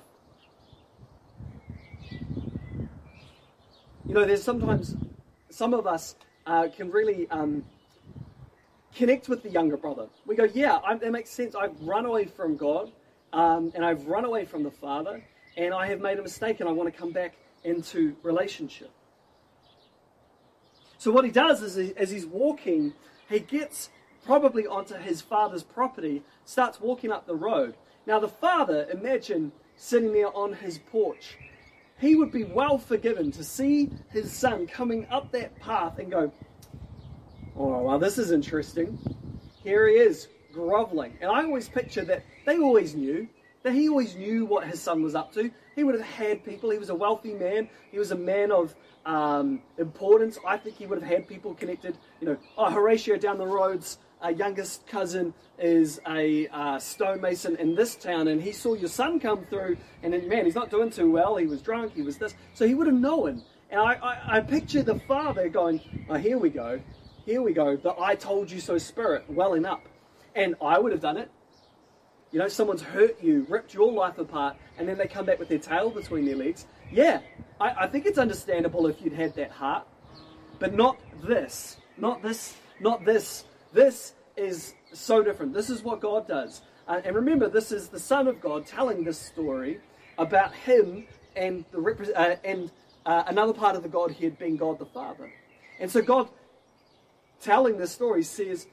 You 4.07 4.15
know, 4.15 4.25
there's 4.25 4.45
sometimes 4.45 4.95
some 5.51 5.75
of 5.75 5.89
us 5.89 6.15
uh, 6.47 6.69
can 6.69 6.93
really 6.93 7.29
um, 7.31 7.65
connect 8.95 9.29
with 9.29 9.43
the 9.43 9.51
younger 9.51 9.77
brother. 9.77 10.07
We 10.27 10.37
go, 10.37 10.45
yeah, 10.45 10.79
I, 10.85 10.95
that 10.97 11.13
makes 11.13 11.31
sense. 11.31 11.55
I've 11.55 11.79
run 11.81 12.07
away 12.07 12.25
from 12.25 12.57
God 12.57 12.93
um, 13.33 13.73
and 13.75 13.85
I've 13.85 14.07
run 14.07 14.25
away 14.25 14.45
from 14.45 14.63
the 14.63 14.71
Father 14.71 15.23
and 15.57 15.75
I 15.75 15.87
have 15.87 16.01
made 16.01 16.19
a 16.19 16.23
mistake 16.23 16.61
and 16.61 16.69
I 16.69 16.73
want 16.73 16.93
to 16.93 16.99
come 16.99 17.13
back 17.13 17.35
into 17.65 18.17
relationship. 18.23 18.91
So 20.99 21.13
what 21.13 21.25
he 21.25 21.31
does 21.31 21.63
is, 21.63 21.77
he, 21.77 21.93
as 21.97 22.11
he's 22.11 22.27
walking, 22.27 22.93
he 23.29 23.41
gets 23.41 23.91
probably 24.25 24.67
onto 24.67 24.95
his 24.95 25.21
father's 25.21 25.63
property, 25.63 26.23
starts 26.45 26.81
walking 26.81 27.13
up 27.13 27.27
the 27.27 27.35
road. 27.35 27.75
Now 28.07 28.19
the 28.19 28.29
father, 28.29 28.89
imagine 28.93 29.53
sitting 29.77 30.13
there 30.13 30.35
on 30.37 30.55
his 30.55 30.79
porch. 30.79 31.37
He 31.99 32.15
would 32.15 32.31
be 32.31 32.45
well 32.45 32.79
forgiven 32.79 33.31
to 33.33 33.45
see 33.45 33.91
his 34.11 34.33
son 34.33 34.67
coming 34.67 35.07
up 35.11 35.33
that 35.33 35.59
path 35.61 35.99
and 35.99 36.11
go, 36.11 36.33
Oh, 37.61 37.83
well, 37.83 37.99
this 37.99 38.19
is 38.19 38.31
interesting. 38.31 38.97
Here 39.65 39.89
he 39.89 39.97
is, 39.97 40.29
groveling. 40.53 41.19
And 41.21 41.29
I 41.29 41.43
always 41.43 41.69
picture 41.69 42.05
that 42.05 42.23
they 42.47 42.57
always 42.57 42.95
knew, 42.95 43.29
that 43.65 43.73
he 43.73 43.89
always 43.89 44.15
knew 44.15 44.47
what 44.47 44.69
his 44.69 44.81
son 44.81 45.03
was 45.03 45.17
up 45.17 45.33
to. 45.35 45.51
He 45.75 45.83
would 45.83 45.97
have 45.97 46.07
had 46.07 46.45
people. 46.45 46.71
He 46.71 46.79
was 46.79 46.91
a 46.91 46.95
wealthy 46.95 47.35
man. 47.35 47.69
He 47.91 47.99
was 47.99 48.13
a 48.13 48.17
man 48.17 48.53
of 48.53 48.77
um, 49.05 49.61
importance. 49.77 50.39
I 50.47 50.57
think 50.57 50.77
he 50.77 50.87
would 50.87 51.03
have 51.03 51.11
had 51.11 51.27
people 51.27 51.53
connected. 51.55 51.99
You 52.21 52.29
know, 52.29 52.37
oh, 52.57 52.71
Horatio 52.71 53.17
down 53.17 53.39
the 53.39 53.47
road's 53.47 53.99
uh, 54.25 54.29
youngest 54.29 54.87
cousin 54.87 55.35
is 55.59 56.01
a 56.07 56.47
uh, 56.53 56.79
stonemason 56.79 57.57
in 57.57 57.75
this 57.75 57.97
town, 57.97 58.29
and 58.29 58.41
he 58.41 58.53
saw 58.53 58.75
your 58.75 58.89
son 58.89 59.19
come 59.19 59.45
through, 59.47 59.77
and 60.05 60.13
then, 60.13 60.29
man, 60.29 60.45
he's 60.45 60.55
not 60.55 60.71
doing 60.71 60.91
too 60.91 61.11
well. 61.11 61.35
He 61.35 61.47
was 61.47 61.61
drunk. 61.61 61.95
He 61.97 62.03
was 62.03 62.19
this. 62.19 62.37
So 62.55 62.69
he 62.69 62.75
would 62.75 62.87
have 62.87 62.95
known. 62.95 63.43
And 63.71 63.81
I, 63.81 63.95
I, 63.95 64.37
I 64.37 64.41
picture 64.43 64.85
the 64.85 65.01
father 65.01 65.49
going, 65.49 65.81
oh, 66.09 66.15
here 66.15 66.39
we 66.39 66.51
go 66.51 66.81
here 67.29 67.43
we 67.43 67.53
go, 67.53 67.77
the 67.77 67.95
I 68.01 68.15
told 68.15 68.51
you 68.51 68.59
so 68.59 68.79
spirit 68.79 69.23
welling 69.29 69.67
up. 69.67 69.87
And 70.35 70.55
I 70.63 70.79
would 70.79 70.93
have 70.93 71.03
done 71.03 71.19
it. 71.19 71.31
You 72.33 72.39
know, 72.39 72.49
someone's 72.49 72.81
hurt 72.81 73.23
you, 73.23 73.45
ripped 73.51 73.75
your 73.75 73.93
life 73.93 74.17
apart, 74.17 74.57
and 74.79 74.89
then 74.89 74.97
they 74.97 75.07
come 75.07 75.27
back 75.27 75.39
with 75.39 75.49
their 75.51 75.59
tail 75.59 75.91
between 75.91 76.25
their 76.25 76.37
legs. 76.37 76.67
Yeah, 76.91 77.21
I, 77.61 77.85
I 77.85 77.87
think 77.87 78.07
it's 78.07 78.17
understandable 78.17 78.87
if 78.87 79.03
you'd 79.03 79.13
had 79.13 79.35
that 79.35 79.51
heart. 79.51 79.87
But 80.59 80.75
not 80.75 80.99
this. 81.23 81.77
Not 81.99 82.23
this. 82.23 82.57
Not 82.81 83.05
this. 83.05 83.45
This 83.75 84.15
is 84.39 84.75
so 84.95 85.23
different. 85.23 85.53
This 85.53 85.69
is 85.69 85.83
what 85.83 86.01
God 86.01 86.27
does. 86.27 86.63
Uh, 86.87 87.03
and 87.05 87.15
remember, 87.15 87.47
this 87.51 87.73
is 87.73 87.89
the 87.89 88.01
Son 88.01 88.27
of 88.27 88.41
God 88.41 88.65
telling 88.65 89.05
this 89.05 89.19
story 89.19 89.81
about 90.17 90.55
Him 90.55 91.07
and 91.37 91.67
the 91.73 92.13
uh, 92.17 92.37
and 92.43 92.71
uh, 93.05 93.25
another 93.27 93.53
part 93.53 93.77
of 93.77 93.83
the 93.83 93.89
Godhead 93.91 94.39
being 94.39 94.57
God 94.57 94.79
the 94.79 94.87
Father. 94.87 95.31
And 95.79 95.91
so 95.91 96.03
God 96.03 96.29
telling 97.41 97.79
this 97.79 97.93
story 97.93 98.23
says 98.23 98.67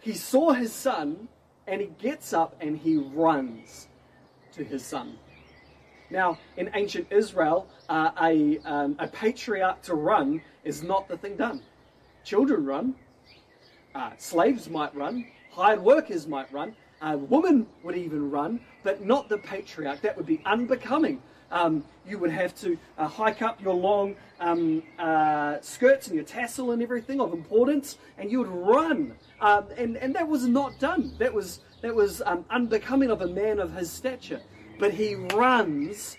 he 0.00 0.12
saw 0.12 0.52
his 0.52 0.72
son 0.72 1.28
and 1.66 1.80
he 1.80 1.88
gets 1.98 2.32
up 2.32 2.56
and 2.60 2.78
he 2.78 2.96
runs 2.96 3.88
to 4.52 4.64
his 4.64 4.84
son. 4.84 5.18
Now, 6.10 6.38
in 6.56 6.70
ancient 6.74 7.08
Israel, 7.10 7.66
uh, 7.88 8.10
a, 8.22 8.58
um, 8.58 8.96
a 8.98 9.08
patriarch 9.08 9.82
to 9.82 9.94
run 9.94 10.40
is 10.64 10.82
not 10.82 11.08
the 11.08 11.16
thing 11.16 11.36
done. 11.36 11.62
Children 12.24 12.64
run, 12.64 12.94
uh, 13.94 14.10
slaves 14.16 14.68
might 14.68 14.94
run, 14.94 15.26
hired 15.50 15.82
workers 15.82 16.26
might 16.26 16.52
run, 16.52 16.76
a 17.02 17.16
woman 17.16 17.66
would 17.82 17.96
even 17.96 18.30
run, 18.30 18.60
but 18.82 19.04
not 19.04 19.28
the 19.28 19.38
patriarch. 19.38 20.00
That 20.02 20.16
would 20.16 20.26
be 20.26 20.40
unbecoming 20.46 21.20
um, 21.50 21.84
you 22.06 22.18
would 22.18 22.30
have 22.30 22.54
to 22.60 22.78
uh, 22.98 23.06
hike 23.06 23.42
up 23.42 23.60
your 23.60 23.74
long 23.74 24.16
um, 24.40 24.82
uh, 24.98 25.56
skirts 25.60 26.06
and 26.06 26.16
your 26.16 26.24
tassel 26.24 26.72
and 26.72 26.82
everything 26.82 27.20
of 27.20 27.32
importance, 27.32 27.98
and 28.18 28.30
you 28.30 28.38
would 28.38 28.48
run. 28.48 29.14
Um, 29.40 29.66
and, 29.76 29.96
and 29.96 30.14
that 30.14 30.28
was 30.28 30.46
not 30.46 30.78
done. 30.78 31.14
That 31.18 31.32
was, 31.32 31.60
that 31.82 31.94
was 31.94 32.22
um, 32.24 32.44
unbecoming 32.50 33.10
of 33.10 33.22
a 33.22 33.28
man 33.28 33.58
of 33.58 33.74
his 33.74 33.90
stature. 33.90 34.40
But 34.78 34.92
he 34.92 35.14
runs 35.14 36.16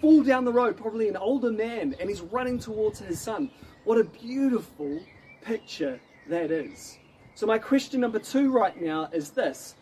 full 0.00 0.22
down 0.22 0.44
the 0.44 0.52
road, 0.52 0.76
probably 0.76 1.08
an 1.08 1.16
older 1.16 1.50
man, 1.50 1.96
and 1.98 2.08
he's 2.08 2.20
running 2.20 2.58
towards 2.58 3.00
his 3.00 3.20
son. 3.20 3.50
What 3.84 3.98
a 3.98 4.04
beautiful 4.04 5.00
picture 5.42 6.00
that 6.28 6.50
is. 6.50 6.98
So, 7.34 7.46
my 7.46 7.58
question 7.58 8.00
number 8.00 8.18
two 8.18 8.52
right 8.52 8.80
now 8.80 9.08
is 9.12 9.30
this. 9.30 9.74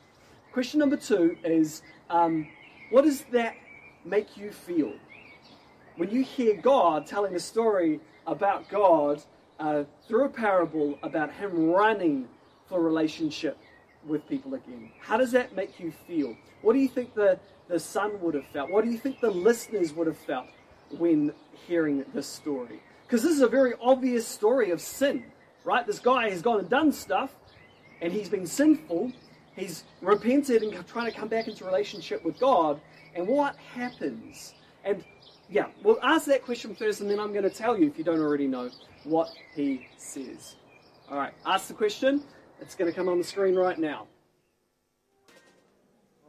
Question 0.52 0.80
number 0.80 0.96
two 0.96 1.36
is 1.44 1.82
um, 2.08 2.48
what 2.90 3.04
is 3.04 3.22
that 3.32 3.56
make 4.04 4.36
you 4.36 4.50
feel? 4.50 4.92
When 5.96 6.10
you 6.10 6.22
hear 6.22 6.54
God 6.56 7.06
telling 7.06 7.34
a 7.34 7.40
story 7.40 8.00
about 8.26 8.68
God 8.68 9.22
uh, 9.58 9.84
through 10.08 10.24
a 10.24 10.28
parable 10.28 10.98
about 11.02 11.32
Him 11.32 11.70
running 11.70 12.28
for 12.66 12.80
relationship 12.80 13.58
with 14.06 14.26
people 14.28 14.54
again? 14.54 14.90
How 15.00 15.16
does 15.16 15.32
that 15.32 15.54
make 15.54 15.78
you 15.78 15.92
feel? 16.06 16.36
What 16.62 16.72
do 16.72 16.78
you 16.78 16.88
think 16.88 17.14
the, 17.14 17.38
the 17.68 17.78
son 17.78 18.20
would 18.20 18.34
have 18.34 18.46
felt? 18.46 18.70
What 18.70 18.84
do 18.84 18.90
you 18.90 18.98
think 18.98 19.20
the 19.20 19.30
listeners 19.30 19.92
would 19.92 20.06
have 20.06 20.16
felt 20.16 20.46
when 20.90 21.32
hearing 21.66 22.04
this 22.14 22.26
story? 22.26 22.80
Because 23.06 23.22
this 23.22 23.32
is 23.32 23.42
a 23.42 23.48
very 23.48 23.74
obvious 23.80 24.26
story 24.26 24.70
of 24.70 24.80
sin, 24.80 25.24
right? 25.64 25.86
This 25.86 25.98
guy 25.98 26.30
has 26.30 26.42
gone 26.42 26.60
and 26.60 26.68
done 26.68 26.92
stuff, 26.92 27.34
and 28.00 28.12
he's 28.12 28.28
been 28.28 28.46
sinful. 28.46 29.12
He's 29.54 29.84
repented 30.00 30.62
and 30.62 30.86
trying 30.86 31.12
to 31.12 31.16
come 31.16 31.28
back 31.28 31.46
into 31.46 31.64
relationship 31.64 32.24
with 32.24 32.38
God. 32.38 32.80
And 33.14 33.26
what 33.26 33.56
happens? 33.56 34.54
And 34.84 35.04
yeah, 35.50 35.66
we'll 35.82 35.98
ask 36.02 36.26
that 36.26 36.44
question 36.44 36.74
first, 36.74 37.00
and 37.00 37.10
then 37.10 37.20
I'm 37.20 37.32
going 37.32 37.44
to 37.44 37.50
tell 37.50 37.78
you, 37.78 37.86
if 37.86 37.98
you 37.98 38.04
don't 38.04 38.20
already 38.20 38.46
know, 38.46 38.70
what 39.04 39.30
he 39.54 39.86
says. 39.96 40.56
All 41.10 41.18
right, 41.18 41.32
ask 41.44 41.68
the 41.68 41.74
question. 41.74 42.22
It's 42.60 42.74
going 42.74 42.90
to 42.90 42.96
come 42.96 43.08
on 43.08 43.18
the 43.18 43.24
screen 43.24 43.54
right 43.54 43.78
now. 43.78 44.06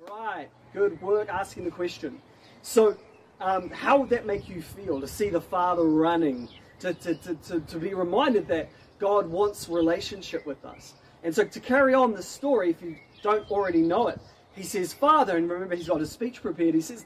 All 0.09 0.25
right, 0.25 0.49
good 0.73 1.01
work 1.01 1.29
asking 1.29 1.63
the 1.63 1.71
question. 1.71 2.21
So, 2.61 2.97
um, 3.39 3.69
how 3.69 3.97
would 3.97 4.09
that 4.09 4.25
make 4.25 4.49
you 4.49 4.61
feel 4.61 4.99
to 4.99 5.07
see 5.07 5.29
the 5.29 5.41
Father 5.41 5.83
running, 5.83 6.49
to, 6.79 6.93
to, 6.93 7.15
to, 7.15 7.35
to, 7.35 7.59
to 7.61 7.77
be 7.77 7.93
reminded 7.93 8.47
that 8.47 8.69
God 8.99 9.27
wants 9.27 9.69
relationship 9.69 10.45
with 10.45 10.63
us? 10.65 10.95
And 11.23 11.33
so, 11.33 11.45
to 11.45 11.59
carry 11.59 11.93
on 11.93 12.13
the 12.13 12.23
story, 12.23 12.71
if 12.71 12.81
you 12.81 12.97
don't 13.21 13.49
already 13.49 13.81
know 13.81 14.07
it, 14.07 14.19
he 14.55 14.63
says, 14.63 14.93
Father, 14.93 15.37
and 15.37 15.49
remember 15.49 15.75
he's 15.75 15.87
got 15.87 15.99
his 15.99 16.11
speech 16.11 16.41
prepared, 16.41 16.75
he 16.75 16.81
says, 16.81 17.05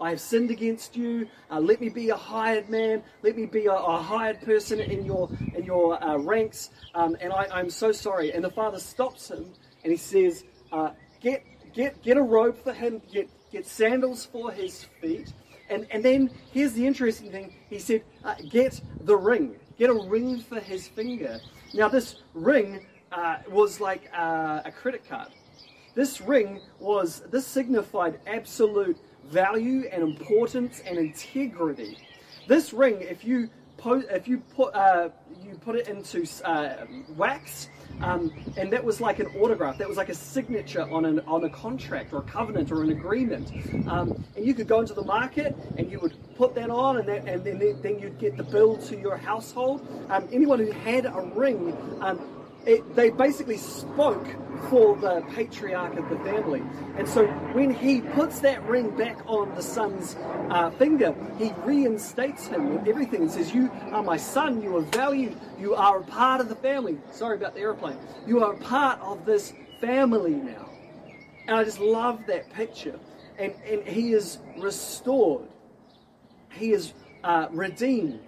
I 0.00 0.10
have 0.10 0.20
sinned 0.20 0.50
against 0.50 0.96
you. 0.96 1.28
Uh, 1.50 1.58
let 1.58 1.80
me 1.80 1.88
be 1.88 2.10
a 2.10 2.16
hired 2.16 2.68
man. 2.68 3.02
Let 3.22 3.36
me 3.36 3.46
be 3.46 3.66
a, 3.66 3.72
a 3.72 4.00
hired 4.00 4.40
person 4.42 4.80
in 4.80 5.04
your 5.04 5.28
in 5.54 5.64
your 5.64 6.02
uh, 6.02 6.18
ranks. 6.18 6.70
Um, 6.94 7.16
and 7.20 7.32
I, 7.32 7.60
am 7.60 7.68
so 7.68 7.90
sorry. 7.90 8.32
And 8.32 8.44
the 8.44 8.50
father 8.50 8.78
stops 8.78 9.28
him 9.30 9.52
and 9.82 9.90
he 9.90 9.96
says, 9.96 10.44
uh, 10.70 10.90
"Get 11.20 11.44
get 11.74 12.00
get 12.02 12.16
a 12.16 12.22
robe 12.22 12.56
for 12.62 12.72
him. 12.72 13.02
Get 13.12 13.28
get 13.50 13.66
sandals 13.66 14.24
for 14.24 14.52
his 14.52 14.84
feet." 15.00 15.32
And 15.68 15.86
and 15.90 16.04
then 16.04 16.30
here's 16.52 16.74
the 16.74 16.86
interesting 16.86 17.32
thing. 17.32 17.54
He 17.68 17.80
said, 17.80 18.04
uh, 18.24 18.36
"Get 18.48 18.80
the 19.00 19.16
ring. 19.16 19.56
Get 19.78 19.90
a 19.90 19.94
ring 20.08 20.38
for 20.40 20.60
his 20.60 20.86
finger." 20.86 21.40
Now 21.74 21.88
this 21.88 22.22
ring 22.34 22.86
uh, 23.10 23.38
was 23.48 23.80
like 23.80 24.08
uh, 24.16 24.62
a 24.64 24.70
credit 24.70 25.08
card. 25.08 25.28
This 25.98 26.20
ring 26.20 26.60
was 26.78 27.24
this 27.32 27.44
signified 27.44 28.20
absolute 28.24 28.96
value 29.24 29.88
and 29.90 30.00
importance 30.00 30.80
and 30.86 30.96
integrity. 30.96 31.98
This 32.46 32.72
ring, 32.72 32.98
if 33.00 33.24
you 33.24 33.50
if 33.84 34.28
you 34.28 34.38
put 34.38 34.76
uh, 34.76 35.08
you 35.42 35.56
put 35.56 35.74
it 35.74 35.88
into 35.88 36.24
uh, 36.44 36.86
wax, 37.16 37.68
um, 38.00 38.32
and 38.56 38.72
that 38.72 38.84
was 38.84 39.00
like 39.00 39.18
an 39.18 39.26
autograph. 39.40 39.76
That 39.78 39.88
was 39.88 39.96
like 39.96 40.08
a 40.08 40.14
signature 40.14 40.82
on 40.82 41.04
an 41.04 41.18
on 41.26 41.42
a 41.42 41.50
contract 41.50 42.12
or 42.12 42.18
a 42.18 42.22
covenant 42.22 42.70
or 42.70 42.84
an 42.84 42.90
agreement. 42.90 43.50
Um, 43.88 44.24
and 44.36 44.46
you 44.46 44.54
could 44.54 44.68
go 44.68 44.78
into 44.78 44.94
the 44.94 45.04
market 45.04 45.56
and 45.78 45.90
you 45.90 45.98
would 45.98 46.14
put 46.36 46.54
that 46.54 46.70
on, 46.70 46.98
and 46.98 47.08
that, 47.08 47.26
and 47.26 47.42
then 47.42 47.58
then 47.82 47.98
you'd 47.98 48.20
get 48.20 48.36
the 48.36 48.44
bill 48.44 48.76
to 48.76 48.96
your 48.96 49.16
household. 49.16 49.84
Um, 50.10 50.28
anyone 50.30 50.60
who 50.60 50.70
had 50.70 51.06
a 51.06 51.28
ring 51.34 51.76
um, 52.00 52.37
it, 52.68 52.94
they 52.94 53.08
basically 53.08 53.56
spoke 53.56 54.26
for 54.68 54.94
the 54.96 55.22
patriarch 55.34 55.96
of 55.96 56.06
the 56.10 56.18
family. 56.18 56.62
And 56.98 57.08
so 57.08 57.26
when 57.54 57.72
he 57.72 58.02
puts 58.02 58.40
that 58.40 58.62
ring 58.64 58.90
back 58.94 59.18
on 59.26 59.54
the 59.54 59.62
son's 59.62 60.16
uh, 60.50 60.70
finger, 60.72 61.14
he 61.38 61.52
reinstates 61.64 62.46
him 62.46 62.74
with 62.74 62.86
everything 62.86 63.22
and 63.22 63.30
says, 63.30 63.54
You 63.54 63.70
are 63.90 64.02
my 64.02 64.18
son, 64.18 64.62
you 64.62 64.76
are 64.76 64.82
valued, 64.82 65.34
you 65.58 65.74
are 65.74 66.00
a 66.00 66.04
part 66.04 66.42
of 66.42 66.50
the 66.50 66.56
family. 66.56 66.98
Sorry 67.10 67.38
about 67.38 67.54
the 67.54 67.60
airplane. 67.60 67.96
You 68.26 68.44
are 68.44 68.52
a 68.52 68.58
part 68.58 69.00
of 69.00 69.24
this 69.24 69.54
family 69.80 70.34
now. 70.34 70.68
And 71.46 71.56
I 71.56 71.64
just 71.64 71.80
love 71.80 72.20
that 72.26 72.52
picture. 72.52 73.00
And, 73.38 73.54
and 73.64 73.82
he 73.88 74.12
is 74.12 74.40
restored, 74.58 75.48
he 76.52 76.72
is 76.72 76.92
uh, 77.24 77.48
redeemed 77.50 78.20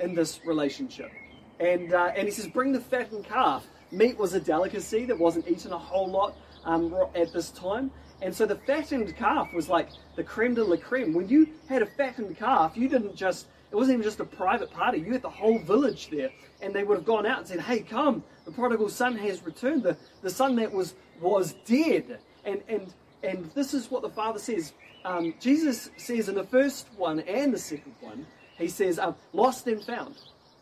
in 0.00 0.14
this 0.14 0.40
relationship. 0.46 1.10
And, 1.60 1.92
uh, 1.92 2.12
and 2.16 2.26
he 2.26 2.30
says, 2.30 2.46
bring 2.46 2.72
the 2.72 2.80
fattened 2.80 3.24
calf. 3.24 3.66
Meat 3.90 4.18
was 4.18 4.34
a 4.34 4.40
delicacy 4.40 5.04
that 5.06 5.18
wasn't 5.18 5.48
eaten 5.48 5.72
a 5.72 5.78
whole 5.78 6.08
lot 6.08 6.36
um, 6.64 6.94
at 7.14 7.32
this 7.32 7.50
time. 7.50 7.90
And 8.20 8.34
so 8.34 8.46
the 8.46 8.56
fattened 8.56 9.16
calf 9.16 9.52
was 9.54 9.68
like 9.68 9.88
the 10.16 10.24
creme 10.24 10.54
de 10.54 10.64
la 10.64 10.76
creme. 10.76 11.14
When 11.14 11.28
you 11.28 11.48
had 11.68 11.82
a 11.82 11.86
fattened 11.86 12.36
calf, 12.36 12.76
you 12.76 12.88
didn't 12.88 13.16
just, 13.16 13.46
it 13.70 13.76
wasn't 13.76 13.94
even 13.94 14.04
just 14.04 14.20
a 14.20 14.24
private 14.24 14.70
party. 14.70 14.98
You 14.98 15.12
had 15.12 15.22
the 15.22 15.30
whole 15.30 15.58
village 15.58 16.10
there. 16.10 16.30
And 16.60 16.74
they 16.74 16.82
would 16.82 16.96
have 16.96 17.06
gone 17.06 17.26
out 17.26 17.38
and 17.38 17.46
said, 17.46 17.60
hey, 17.60 17.80
come, 17.80 18.24
the 18.44 18.50
prodigal 18.50 18.88
son 18.88 19.16
has 19.16 19.42
returned, 19.42 19.84
the, 19.84 19.96
the 20.22 20.30
son 20.30 20.56
that 20.56 20.72
was, 20.72 20.94
was 21.20 21.54
dead. 21.64 22.18
And, 22.44 22.62
and, 22.68 22.92
and 23.22 23.50
this 23.54 23.74
is 23.74 23.90
what 23.90 24.02
the 24.02 24.10
father 24.10 24.38
says. 24.38 24.72
Um, 25.04 25.34
Jesus 25.40 25.90
says 25.96 26.28
in 26.28 26.34
the 26.34 26.44
first 26.44 26.88
one 26.96 27.20
and 27.20 27.54
the 27.54 27.58
second 27.58 27.94
one, 28.00 28.26
he 28.58 28.68
says, 28.68 28.98
uh, 28.98 29.12
lost 29.32 29.68
and 29.68 29.82
found. 29.82 30.16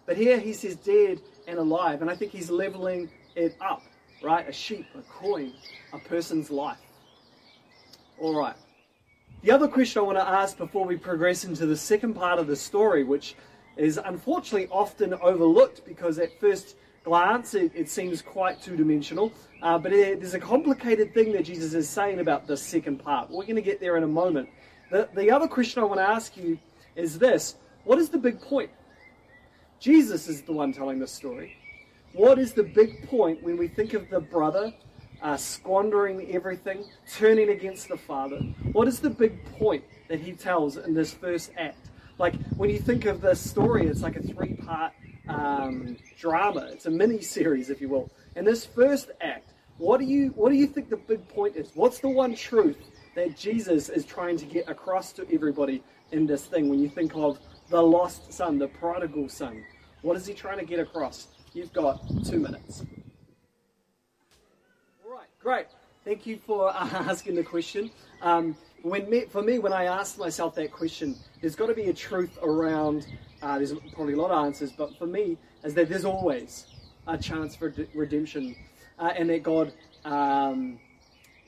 But 0.06 0.16
here 0.16 0.38
he 0.38 0.52
says 0.52 0.76
dead 0.76 1.20
and 1.46 1.58
alive, 1.58 2.00
and 2.00 2.10
I 2.10 2.14
think 2.14 2.32
he's 2.32 2.50
leveling 2.50 3.10
it 3.34 3.56
up, 3.60 3.82
right? 4.22 4.48
A 4.48 4.52
sheep, 4.52 4.86
a 4.96 5.02
coin, 5.02 5.52
a 5.92 5.98
person's 5.98 6.50
life. 6.50 6.78
All 8.18 8.34
right. 8.34 8.56
The 9.42 9.50
other 9.50 9.68
question 9.68 10.00
I 10.00 10.04
want 10.04 10.18
to 10.18 10.26
ask 10.26 10.56
before 10.56 10.86
we 10.86 10.96
progress 10.96 11.44
into 11.44 11.66
the 11.66 11.76
second 11.76 12.14
part 12.14 12.38
of 12.38 12.46
the 12.46 12.56
story, 12.56 13.04
which 13.04 13.34
is 13.76 13.98
unfortunately 14.02 14.68
often 14.70 15.12
overlooked 15.14 15.84
because 15.84 16.18
at 16.18 16.40
first 16.40 16.76
glance 17.04 17.54
it, 17.54 17.70
it 17.74 17.88
seems 17.88 18.22
quite 18.22 18.60
two 18.60 18.76
dimensional, 18.76 19.32
uh, 19.62 19.78
but 19.78 19.92
it, 19.92 20.20
there's 20.20 20.34
a 20.34 20.40
complicated 20.40 21.14
thing 21.14 21.32
that 21.32 21.44
Jesus 21.44 21.74
is 21.74 21.88
saying 21.88 22.18
about 22.18 22.46
the 22.46 22.56
second 22.56 22.98
part. 22.98 23.30
We're 23.30 23.44
going 23.44 23.56
to 23.56 23.62
get 23.62 23.80
there 23.80 23.96
in 23.96 24.02
a 24.02 24.08
moment. 24.08 24.48
The, 24.90 25.08
the 25.14 25.30
other 25.30 25.46
question 25.46 25.82
I 25.82 25.86
want 25.86 26.00
to 26.00 26.08
ask 26.08 26.36
you 26.36 26.58
is 26.96 27.18
this 27.18 27.56
What 27.84 27.98
is 27.98 28.08
the 28.08 28.18
big 28.18 28.40
point? 28.40 28.70
Jesus 29.78 30.28
is 30.28 30.42
the 30.42 30.52
one 30.52 30.72
telling 30.72 30.98
the 30.98 31.06
story. 31.06 31.56
What 32.12 32.38
is 32.38 32.52
the 32.52 32.62
big 32.62 33.08
point 33.08 33.42
when 33.42 33.56
we 33.56 33.68
think 33.68 33.92
of 33.92 34.08
the 34.08 34.20
brother 34.20 34.72
uh, 35.22 35.36
squandering 35.36 36.30
everything, 36.30 36.84
turning 37.12 37.50
against 37.50 37.88
the 37.88 37.96
father? 37.96 38.38
What 38.72 38.88
is 38.88 39.00
the 39.00 39.10
big 39.10 39.44
point 39.58 39.84
that 40.08 40.20
he 40.20 40.32
tells 40.32 40.76
in 40.76 40.94
this 40.94 41.12
first 41.12 41.50
act? 41.58 41.90
Like 42.18 42.34
when 42.56 42.70
you 42.70 42.78
think 42.78 43.04
of 43.04 43.20
this 43.20 43.40
story, 43.40 43.86
it's 43.86 44.02
like 44.02 44.16
a 44.16 44.22
three 44.22 44.54
part 44.54 44.92
um, 45.28 45.96
drama. 46.16 46.68
It's 46.72 46.86
a 46.86 46.90
mini 46.90 47.20
series, 47.20 47.68
if 47.68 47.80
you 47.80 47.88
will. 47.88 48.10
And 48.34 48.46
this 48.46 48.64
first 48.64 49.10
act, 49.20 49.52
what 49.78 49.98
do 49.98 50.06
you 50.06 50.28
what 50.36 50.50
do 50.50 50.56
you 50.56 50.66
think 50.66 50.88
the 50.88 50.96
big 50.96 51.28
point 51.28 51.56
is? 51.56 51.70
What's 51.74 51.98
the 51.98 52.08
one 52.08 52.34
truth 52.34 52.78
that 53.14 53.36
Jesus 53.36 53.88
is 53.90 54.06
trying 54.06 54.38
to 54.38 54.46
get 54.46 54.68
across 54.68 55.12
to 55.14 55.26
everybody 55.32 55.82
in 56.12 56.26
this 56.26 56.46
thing 56.46 56.70
when 56.70 56.78
you 56.78 56.88
think 56.88 57.14
of 57.14 57.38
the 57.68 57.82
lost 57.82 58.32
son, 58.32 58.58
the 58.58 58.68
prodigal 58.68 59.28
son. 59.28 59.64
What 60.02 60.16
is 60.16 60.26
he 60.26 60.34
trying 60.34 60.58
to 60.58 60.64
get 60.64 60.78
across? 60.78 61.28
You've 61.52 61.72
got 61.72 62.00
two 62.24 62.38
minutes. 62.38 62.84
All 65.04 65.12
right, 65.12 65.28
great. 65.40 65.66
Thank 66.04 66.26
you 66.26 66.38
for 66.38 66.70
asking 66.76 67.34
the 67.34 67.42
question. 67.42 67.90
Um, 68.22 68.56
when 68.82 69.10
me, 69.10 69.24
for 69.28 69.42
me, 69.42 69.58
when 69.58 69.72
I 69.72 69.84
ask 69.84 70.18
myself 70.18 70.54
that 70.54 70.70
question, 70.70 71.16
there's 71.40 71.56
got 71.56 71.66
to 71.66 71.74
be 71.74 71.88
a 71.88 71.94
truth 71.94 72.38
around. 72.42 73.06
Uh, 73.42 73.58
there's 73.58 73.72
probably 73.94 74.14
a 74.14 74.16
lot 74.16 74.30
of 74.30 74.44
answers, 74.44 74.70
but 74.70 74.96
for 74.96 75.06
me, 75.06 75.36
is 75.64 75.74
that 75.74 75.88
there's 75.88 76.04
always 76.04 76.66
a 77.08 77.18
chance 77.18 77.56
for 77.56 77.74
redemption, 77.94 78.54
uh, 78.98 79.12
and 79.16 79.28
that 79.30 79.42
God 79.42 79.72
um, 80.04 80.78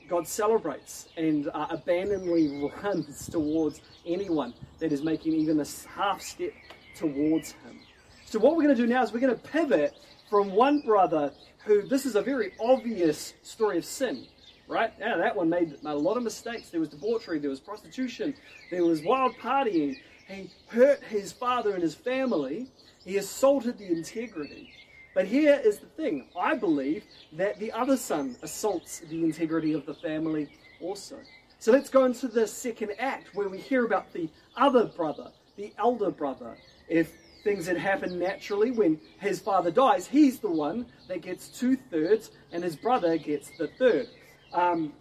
God 0.09 0.27
celebrates 0.27 1.07
and 1.17 1.49
uh, 1.53 1.67
abandoningly 1.69 2.69
runs 2.83 3.29
towards 3.29 3.81
anyone 4.05 4.53
that 4.79 4.91
is 4.91 5.03
making 5.03 5.33
even 5.33 5.59
a 5.59 5.65
half 5.87 6.21
step 6.21 6.51
towards 6.95 7.51
him. 7.51 7.79
So, 8.25 8.39
what 8.39 8.55
we're 8.55 8.63
going 8.63 8.75
to 8.75 8.81
do 8.81 8.87
now 8.87 9.03
is 9.03 9.13
we're 9.13 9.19
going 9.19 9.35
to 9.35 9.47
pivot 9.47 9.93
from 10.29 10.51
one 10.51 10.81
brother 10.81 11.31
who, 11.65 11.87
this 11.87 12.05
is 12.05 12.15
a 12.15 12.21
very 12.21 12.53
obvious 12.59 13.33
story 13.43 13.77
of 13.77 13.85
sin, 13.85 14.25
right? 14.67 14.91
Yeah, 14.99 15.17
that 15.17 15.35
one 15.35 15.49
made 15.49 15.75
a 15.85 15.95
lot 15.95 16.17
of 16.17 16.23
mistakes. 16.23 16.69
There 16.69 16.79
was 16.79 16.89
debauchery, 16.89 17.39
there 17.39 17.49
was 17.49 17.59
prostitution, 17.59 18.33
there 18.71 18.83
was 18.85 19.03
wild 19.03 19.35
partying. 19.35 19.95
He 20.27 20.49
hurt 20.67 21.03
his 21.03 21.31
father 21.31 21.73
and 21.73 21.81
his 21.81 21.95
family, 21.95 22.67
he 23.03 23.17
assaulted 23.17 23.77
the 23.77 23.87
integrity. 23.87 24.71
But 25.19 25.27
here 25.27 25.59
is 25.65 25.79
the 25.79 25.85
thing 25.85 26.29
I 26.33 26.55
believe 26.55 27.03
that 27.33 27.59
the 27.59 27.73
other 27.73 27.97
son 27.97 28.37
assaults 28.41 28.99
the 28.99 29.25
integrity 29.25 29.73
of 29.73 29.85
the 29.85 29.93
family 29.93 30.47
also. 30.79 31.17
So 31.57 31.73
let's 31.73 31.89
go 31.89 32.05
into 32.05 32.29
the 32.29 32.47
second 32.47 32.91
act 32.99 33.35
where 33.35 33.49
we 33.49 33.57
hear 33.57 33.83
about 33.83 34.13
the 34.13 34.29
other 34.55 34.85
brother, 34.85 35.29
the 35.57 35.73
elder 35.77 36.09
brother. 36.09 36.55
If 36.87 37.11
things 37.43 37.67
had 37.67 37.75
happened 37.75 38.17
naturally 38.17 38.71
when 38.71 38.97
his 39.19 39.41
father 39.41 39.71
dies, 39.71 40.07
he's 40.07 40.39
the 40.39 40.51
one 40.51 40.85
that 41.09 41.21
gets 41.21 41.49
two 41.49 41.75
thirds 41.75 42.31
and 42.53 42.63
his 42.63 42.77
brother 42.77 43.17
gets 43.17 43.51
the 43.57 43.67
third. 43.77 44.07
Um, 44.53 44.93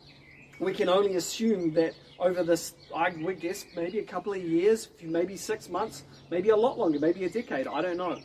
we 0.59 0.74
can 0.74 0.88
only 0.88 1.14
assume 1.14 1.74
that 1.74 1.94
over 2.18 2.42
this, 2.42 2.74
I 2.92 3.11
would 3.11 3.38
guess, 3.38 3.66
maybe 3.76 4.00
a 4.00 4.04
couple 4.04 4.33
of 4.33 4.42
years, 4.42 4.88
maybe 5.00 5.37
six 5.37 5.68
months, 5.68 6.02
maybe 6.28 6.48
a 6.48 6.57
lot 6.57 6.76
longer, 6.76 6.98
maybe 6.98 7.24
a 7.24 7.31
decade, 7.31 7.68
I 7.68 7.81
don't 7.83 7.96
know. 7.96 8.18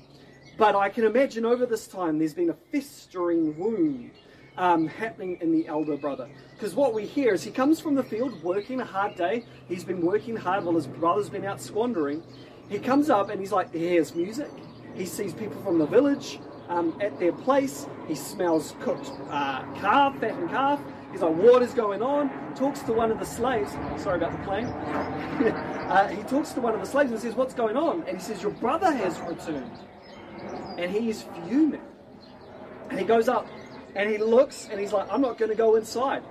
But 0.57 0.75
I 0.75 0.89
can 0.89 1.05
imagine 1.05 1.45
over 1.45 1.65
this 1.65 1.87
time 1.87 2.19
there's 2.19 2.33
been 2.33 2.51
a 2.51 2.57
festering 2.71 3.57
wound 3.57 4.11
um, 4.57 4.87
happening 4.87 5.37
in 5.41 5.51
the 5.51 5.67
elder 5.67 5.97
brother. 5.97 6.29
Because 6.53 6.75
what 6.75 6.93
we 6.93 7.05
hear 7.05 7.33
is 7.33 7.43
he 7.43 7.51
comes 7.51 7.79
from 7.79 7.95
the 7.95 8.03
field 8.03 8.41
working 8.43 8.79
a 8.79 8.85
hard 8.85 9.15
day. 9.15 9.45
He's 9.67 9.83
been 9.83 10.01
working 10.01 10.35
hard 10.35 10.63
while 10.63 10.75
his 10.75 10.85
brother's 10.85 11.29
been 11.29 11.45
out 11.45 11.59
squandering. 11.59 12.21
He 12.69 12.77
comes 12.77 13.09
up 13.09 13.29
and 13.29 13.39
he's 13.39 13.51
like, 13.51 13.73
he 13.73 13.79
hears 13.79 14.13
music. 14.13 14.49
He 14.95 15.05
sees 15.05 15.33
people 15.33 15.59
from 15.63 15.79
the 15.79 15.87
village 15.87 16.39
um, 16.69 16.97
at 17.01 17.19
their 17.19 17.33
place. 17.33 17.87
He 18.07 18.13
smells 18.13 18.75
cooked 18.79 19.11
uh, 19.29 19.63
calf, 19.73 20.19
fattened 20.19 20.49
calf. 20.49 20.79
He's 21.11 21.21
like, 21.21 21.35
what 21.35 21.61
is 21.61 21.73
going 21.73 22.01
on? 22.01 22.29
Talks 22.55 22.81
to 22.83 22.93
one 22.93 23.11
of 23.11 23.19
the 23.19 23.25
slaves. 23.25 23.71
Sorry 23.97 24.17
about 24.17 24.31
the 24.31 24.43
plane. 24.45 24.65
uh, 24.65 26.07
he 26.09 26.21
talks 26.23 26.51
to 26.51 26.61
one 26.61 26.73
of 26.73 26.79
the 26.79 26.87
slaves 26.87 27.11
and 27.11 27.19
says, 27.19 27.35
what's 27.35 27.53
going 27.53 27.75
on? 27.75 28.03
And 28.07 28.17
he 28.17 28.23
says, 28.23 28.41
your 28.41 28.51
brother 28.51 28.91
has 28.91 29.19
returned. 29.21 29.79
And 30.83 30.91
he 30.91 31.09
is 31.09 31.23
fuming. 31.23 31.81
And 32.89 32.99
he 32.99 33.05
goes 33.05 33.29
up 33.29 33.47
and 33.95 34.09
he 34.09 34.17
looks 34.17 34.67
and 34.69 34.77
he's 34.77 34.91
like, 34.91 35.09
I'm 35.09 35.21
not 35.21 35.37
going 35.37 35.49
to 35.49 35.55
go 35.55 35.77
inside. 35.77 36.23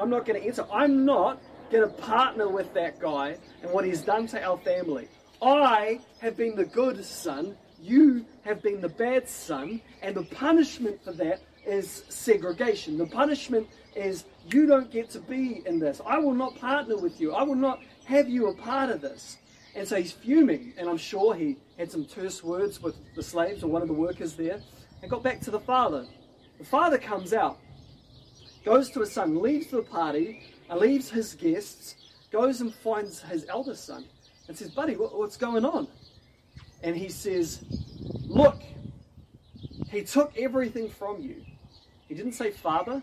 I'm 0.00 0.10
not 0.10 0.26
going 0.26 0.40
to 0.40 0.44
enter. 0.44 0.66
I'm 0.72 1.04
not 1.04 1.40
going 1.70 1.88
to 1.88 1.94
partner 2.02 2.48
with 2.48 2.74
that 2.74 2.98
guy 2.98 3.36
and 3.62 3.70
what 3.70 3.84
he's 3.84 4.00
done 4.02 4.26
to 4.26 4.42
our 4.42 4.58
family. 4.58 5.06
I 5.40 6.00
have 6.20 6.36
been 6.36 6.56
the 6.56 6.64
good 6.64 7.04
son. 7.04 7.56
You 7.80 8.26
have 8.42 8.60
been 8.62 8.80
the 8.80 8.88
bad 8.88 9.28
son. 9.28 9.80
And 10.02 10.16
the 10.16 10.24
punishment 10.24 11.04
for 11.04 11.12
that 11.12 11.40
is 11.64 12.02
segregation. 12.08 12.98
The 12.98 13.06
punishment 13.06 13.68
is 13.94 14.24
you 14.50 14.66
don't 14.66 14.90
get 14.90 15.10
to 15.10 15.20
be 15.20 15.62
in 15.66 15.78
this. 15.78 16.00
I 16.04 16.18
will 16.18 16.34
not 16.34 16.56
partner 16.56 16.96
with 16.96 17.20
you. 17.20 17.32
I 17.32 17.44
will 17.44 17.54
not 17.54 17.80
have 18.06 18.28
you 18.28 18.48
a 18.48 18.54
part 18.56 18.90
of 18.90 19.00
this. 19.00 19.38
And 19.76 19.86
so 19.86 19.94
he's 19.94 20.10
fuming, 20.10 20.74
and 20.78 20.88
I'm 20.88 20.96
sure 20.96 21.32
he 21.32 21.56
had 21.80 21.90
some 21.90 22.04
terse 22.04 22.44
words 22.44 22.82
with 22.82 22.94
the 23.14 23.22
slaves 23.22 23.64
or 23.64 23.68
one 23.68 23.80
of 23.80 23.88
the 23.88 23.94
workers 23.94 24.34
there, 24.34 24.60
and 25.00 25.10
got 25.10 25.22
back 25.22 25.40
to 25.40 25.50
the 25.50 25.58
father. 25.58 26.06
The 26.58 26.64
father 26.64 26.98
comes 26.98 27.32
out, 27.32 27.58
goes 28.66 28.90
to 28.90 29.00
his 29.00 29.12
son, 29.12 29.40
leaves 29.40 29.68
the 29.68 29.82
party, 29.82 30.42
and 30.68 30.78
leaves 30.78 31.08
his 31.08 31.34
guests, 31.34 31.96
goes 32.30 32.60
and 32.60 32.74
finds 32.74 33.22
his 33.22 33.46
eldest 33.48 33.86
son, 33.86 34.04
and 34.46 34.56
says, 34.56 34.70
Buddy, 34.70 34.92
what's 34.92 35.38
going 35.38 35.64
on? 35.64 35.88
And 36.82 36.94
he 36.94 37.08
says, 37.08 37.64
Look, 38.26 38.60
he 39.90 40.02
took 40.02 40.36
everything 40.36 40.90
from 40.90 41.22
you. 41.22 41.42
He 42.08 42.14
didn't 42.14 42.32
say 42.32 42.50
father, 42.50 43.02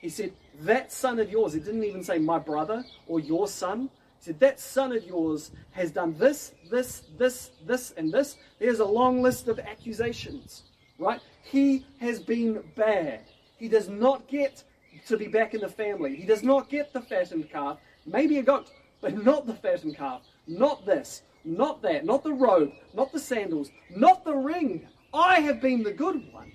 he 0.00 0.08
said, 0.08 0.32
That 0.62 0.92
son 0.92 1.18
of 1.18 1.30
yours, 1.30 1.52
he 1.52 1.60
didn't 1.60 1.84
even 1.84 2.02
say 2.02 2.18
my 2.18 2.38
brother 2.38 2.84
or 3.06 3.20
your 3.20 3.48
son. 3.48 3.90
Said, 4.22 4.38
That 4.38 4.60
son 4.60 4.92
of 4.92 5.02
yours 5.04 5.50
has 5.72 5.90
done 5.90 6.16
this, 6.16 6.52
this, 6.70 7.02
this, 7.18 7.50
this, 7.66 7.90
and 7.96 8.12
this. 8.12 8.36
There's 8.60 8.78
a 8.78 8.84
long 8.84 9.20
list 9.20 9.48
of 9.48 9.58
accusations, 9.58 10.62
right? 10.96 11.20
He 11.42 11.84
has 11.98 12.22
been 12.22 12.62
bad. 12.76 13.22
He 13.58 13.66
does 13.66 13.88
not 13.88 14.28
get 14.28 14.62
to 15.08 15.16
be 15.16 15.26
back 15.26 15.54
in 15.54 15.60
the 15.60 15.68
family. 15.68 16.14
He 16.14 16.24
does 16.24 16.44
not 16.44 16.70
get 16.70 16.92
the 16.92 17.00
fattened 17.00 17.50
calf, 17.50 17.78
maybe 18.06 18.38
a 18.38 18.44
goat, 18.44 18.70
but 19.00 19.24
not 19.24 19.44
the 19.44 19.54
fattened 19.54 19.96
calf. 19.96 20.22
Not 20.46 20.86
this, 20.86 21.22
not 21.44 21.82
that, 21.82 22.04
not 22.04 22.22
the 22.22 22.32
robe, 22.32 22.70
not 22.94 23.12
the 23.12 23.18
sandals, 23.18 23.70
not 23.90 24.24
the 24.24 24.36
ring. 24.36 24.86
I 25.12 25.40
have 25.40 25.60
been 25.60 25.82
the 25.82 25.92
good 25.92 26.32
one. 26.32 26.52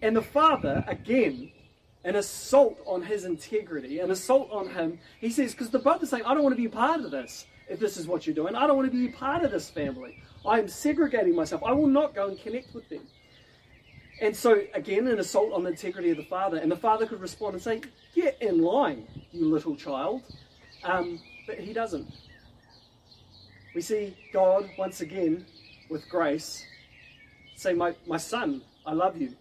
And 0.00 0.16
the 0.16 0.22
father, 0.22 0.82
again, 0.86 1.51
an 2.04 2.16
assault 2.16 2.78
on 2.86 3.02
his 3.02 3.24
integrity, 3.24 4.00
an 4.00 4.10
assault 4.10 4.48
on 4.50 4.68
him. 4.68 4.98
He 5.20 5.30
says, 5.30 5.52
because 5.52 5.70
the 5.70 5.78
brother's 5.78 6.10
saying, 6.10 6.24
I 6.24 6.34
don't 6.34 6.42
want 6.42 6.56
to 6.56 6.60
be 6.62 6.68
part 6.68 7.00
of 7.00 7.10
this 7.10 7.46
if 7.68 7.78
this 7.78 7.96
is 7.96 8.06
what 8.06 8.26
you're 8.26 8.34
doing. 8.34 8.54
I 8.54 8.66
don't 8.66 8.76
want 8.76 8.90
to 8.90 8.96
be 8.96 9.08
part 9.08 9.44
of 9.44 9.52
this 9.52 9.70
family. 9.70 10.20
I 10.44 10.58
am 10.58 10.68
segregating 10.68 11.34
myself. 11.34 11.62
I 11.64 11.72
will 11.72 11.86
not 11.86 12.14
go 12.14 12.28
and 12.28 12.40
connect 12.40 12.74
with 12.74 12.88
them. 12.88 13.02
And 14.20 14.36
so, 14.36 14.62
again, 14.74 15.06
an 15.08 15.18
assault 15.18 15.52
on 15.52 15.64
the 15.64 15.70
integrity 15.70 16.10
of 16.10 16.16
the 16.16 16.24
father. 16.24 16.58
And 16.58 16.70
the 16.70 16.76
father 16.76 17.06
could 17.06 17.20
respond 17.20 17.54
and 17.54 17.62
say, 17.62 17.80
Get 18.14 18.40
in 18.40 18.60
line, 18.60 19.06
you 19.32 19.46
little 19.46 19.74
child. 19.74 20.22
Um, 20.84 21.20
but 21.46 21.58
he 21.58 21.72
doesn't. 21.72 22.06
We 23.74 23.80
see 23.80 24.16
God, 24.32 24.68
once 24.76 25.00
again, 25.00 25.46
with 25.88 26.08
grace, 26.08 26.64
say, 27.56 27.72
My, 27.72 27.94
my 28.06 28.16
son, 28.16 28.62
I 28.84 28.92
love 28.92 29.16
you. 29.16 29.34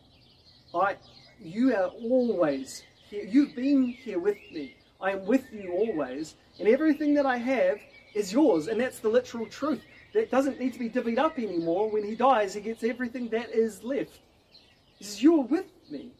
I, 0.73 0.95
you 1.41 1.75
are 1.75 1.87
always 1.87 2.83
here. 3.09 3.25
You've 3.25 3.55
been 3.55 3.87
here 3.87 4.19
with 4.19 4.37
me. 4.51 4.75
I 4.99 5.11
am 5.11 5.25
with 5.25 5.51
you 5.51 5.71
always. 5.71 6.35
And 6.59 6.67
everything 6.67 7.13
that 7.15 7.25
I 7.25 7.37
have 7.37 7.79
is 8.13 8.31
yours. 8.31 8.67
And 8.67 8.79
that's 8.79 8.99
the 8.99 9.09
literal 9.09 9.45
truth. 9.47 9.81
That 10.13 10.29
doesn't 10.29 10.59
need 10.59 10.73
to 10.73 10.79
be 10.79 10.89
divvied 10.89 11.17
up 11.17 11.39
anymore. 11.39 11.89
When 11.89 12.03
he 12.03 12.15
dies, 12.15 12.53
he 12.53 12.61
gets 12.61 12.83
everything 12.83 13.29
that 13.29 13.49
is 13.49 13.83
left. 13.83 14.19
He 14.97 15.05
says, 15.05 15.23
You're 15.23 15.43
with 15.43 15.65
me. 15.89 16.11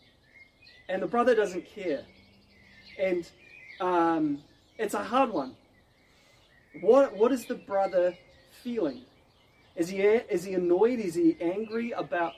And 0.90 1.02
the 1.02 1.08
brother 1.08 1.36
doesn't 1.36 1.66
care. 1.66 2.04
And 2.98 3.30
um, 3.80 4.42
it's 4.78 4.94
a 4.94 5.04
hard 5.04 5.32
one. 5.32 5.56
What, 6.80 7.16
what 7.16 7.32
is 7.32 7.46
the 7.46 7.56
brother 7.56 8.18
feeling? 8.64 9.02
Is 9.76 9.90
he, 9.90 10.00
is 10.00 10.44
he 10.44 10.54
annoyed? 10.54 11.00
Is 11.00 11.16
he 11.16 11.38
angry 11.40 11.92
about 11.92 12.34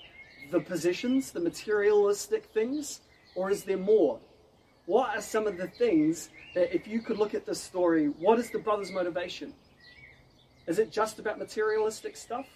the 0.52 0.60
positions, 0.60 1.32
the 1.32 1.40
materialistic 1.40 2.46
things, 2.54 3.02
or 3.36 3.50
is 3.50 3.64
there 3.64 3.78
more? 3.78 4.20
What 4.86 5.16
are 5.16 5.22
some 5.22 5.48
of 5.48 5.58
the 5.58 5.68
things 5.68 6.30
that, 6.56 6.74
if 6.76 6.88
you 6.88 7.02
could 7.02 7.18
look 7.18 7.34
at 7.34 7.46
this 7.46 7.62
story, 7.62 8.08
what 8.08 8.40
is 8.40 8.50
the 8.50 8.60
brother's 8.60 8.92
motivation? 8.92 9.54
Is 10.68 10.80
it 10.80 10.92
just 10.92 11.20
about 11.20 11.40
materialistic 11.40 12.16
stuff? 12.18 12.48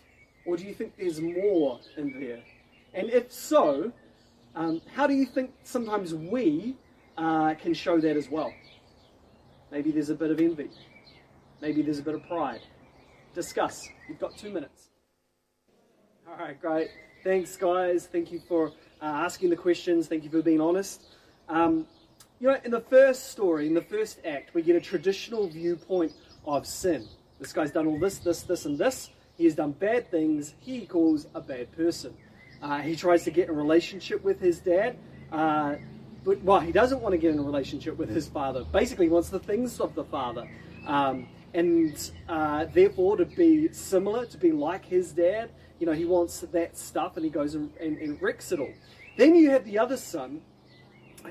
Or 0.46 0.56
do 0.56 0.66
you 0.66 0.74
think 0.74 0.94
there's 0.98 1.20
more 1.20 1.80
in 1.98 2.20
there? 2.20 2.42
And 2.94 3.10
if 3.10 3.32
so, 3.32 3.92
um, 4.56 4.82
how 4.94 5.08
do 5.08 5.14
you 5.14 5.26
think 5.26 5.52
sometimes 5.64 6.14
we 6.14 6.76
uh, 7.18 7.54
can 7.56 7.74
show 7.74 8.00
that 8.00 8.16
as 8.16 8.30
well? 8.30 8.54
Maybe 9.72 9.92
there's 9.92 10.10
a 10.10 10.16
bit 10.16 10.32
of 10.32 10.40
envy. 10.40 10.70
Maybe 11.62 11.82
there's 11.82 12.00
a 12.00 12.04
bit 12.04 12.16
of 12.16 12.26
pride. 12.28 12.62
Discuss. 13.34 13.90
You've 14.08 14.20
got 14.20 14.38
two 14.38 14.52
minutes. 14.52 14.90
All 16.28 16.38
right, 16.38 16.60
great. 16.60 16.90
Thanks, 17.28 17.58
guys. 17.58 18.08
Thank 18.10 18.32
you 18.32 18.40
for 18.40 18.70
uh, 19.02 19.06
asking 19.06 19.50
the 19.50 19.58
questions. 19.58 20.08
Thank 20.08 20.24
you 20.24 20.30
for 20.30 20.42
being 20.42 20.62
honest. 20.62 21.08
Um, 21.50 21.86
you 22.40 22.48
know, 22.48 22.58
in 22.64 22.72
the 22.72 22.80
first 22.80 23.32
story, 23.32 23.68
in 23.68 23.74
the 23.74 23.82
first 23.82 24.22
act, 24.26 24.54
we 24.54 24.62
get 24.62 24.78
a 24.78 24.80
traditional 24.80 25.46
viewpoint 25.50 26.14
of 26.46 26.66
sin. 26.66 27.06
This 27.38 27.52
guy's 27.52 27.70
done 27.70 27.86
all 27.86 28.00
this, 28.00 28.20
this, 28.20 28.44
this, 28.44 28.64
and 28.64 28.78
this. 28.78 29.10
He 29.38 29.44
has 29.44 29.56
done 29.56 29.74
bad 29.74 30.10
things. 30.10 30.54
He 30.62 30.86
calls 30.86 31.28
a 31.36 31.42
bad 31.42 31.70
person. 31.74 32.16
Uh, 32.62 32.80
he 32.80 32.96
tries 32.96 33.26
to 33.26 33.32
get 33.32 33.50
a 33.50 33.54
relationship 33.54 34.24
with 34.24 34.40
his 34.40 34.60
dad. 34.60 34.96
Uh, 35.30 35.76
but, 36.24 36.42
well, 36.44 36.62
he 36.62 36.72
doesn't 36.72 37.02
want 37.02 37.12
to 37.12 37.18
get 37.18 37.34
in 37.34 37.40
a 37.40 37.44
relationship 37.44 37.98
with 37.98 38.08
his 38.08 38.30
father. 38.30 38.64
Basically, 38.64 39.08
he 39.08 39.12
wants 39.12 39.28
the 39.28 39.40
things 39.40 39.82
of 39.82 39.96
the 39.96 40.06
father. 40.06 40.50
Um, 40.86 41.28
and 41.54 42.10
uh, 42.30 42.68
therefore, 42.74 43.18
to 43.18 43.26
be 43.26 43.74
similar, 43.74 44.26
to 44.28 44.38
be 44.38 44.54
like 44.54 44.86
his 44.86 45.12
dad, 45.12 45.50
you 45.80 45.86
know, 45.86 45.94
he 45.94 46.06
wants 46.06 46.42
that 46.42 46.78
stuff 46.78 47.18
and 47.18 47.26
he 47.26 47.32
goes 47.32 47.56
and, 47.56 47.72
and, 47.80 47.98
and 47.98 48.22
wrecks 48.22 48.52
it 48.52 48.60
all. 48.60 48.74
Then 49.18 49.36
you 49.36 49.52
have 49.52 49.66
the 49.66 49.80
other 49.80 49.98
son 49.98 50.42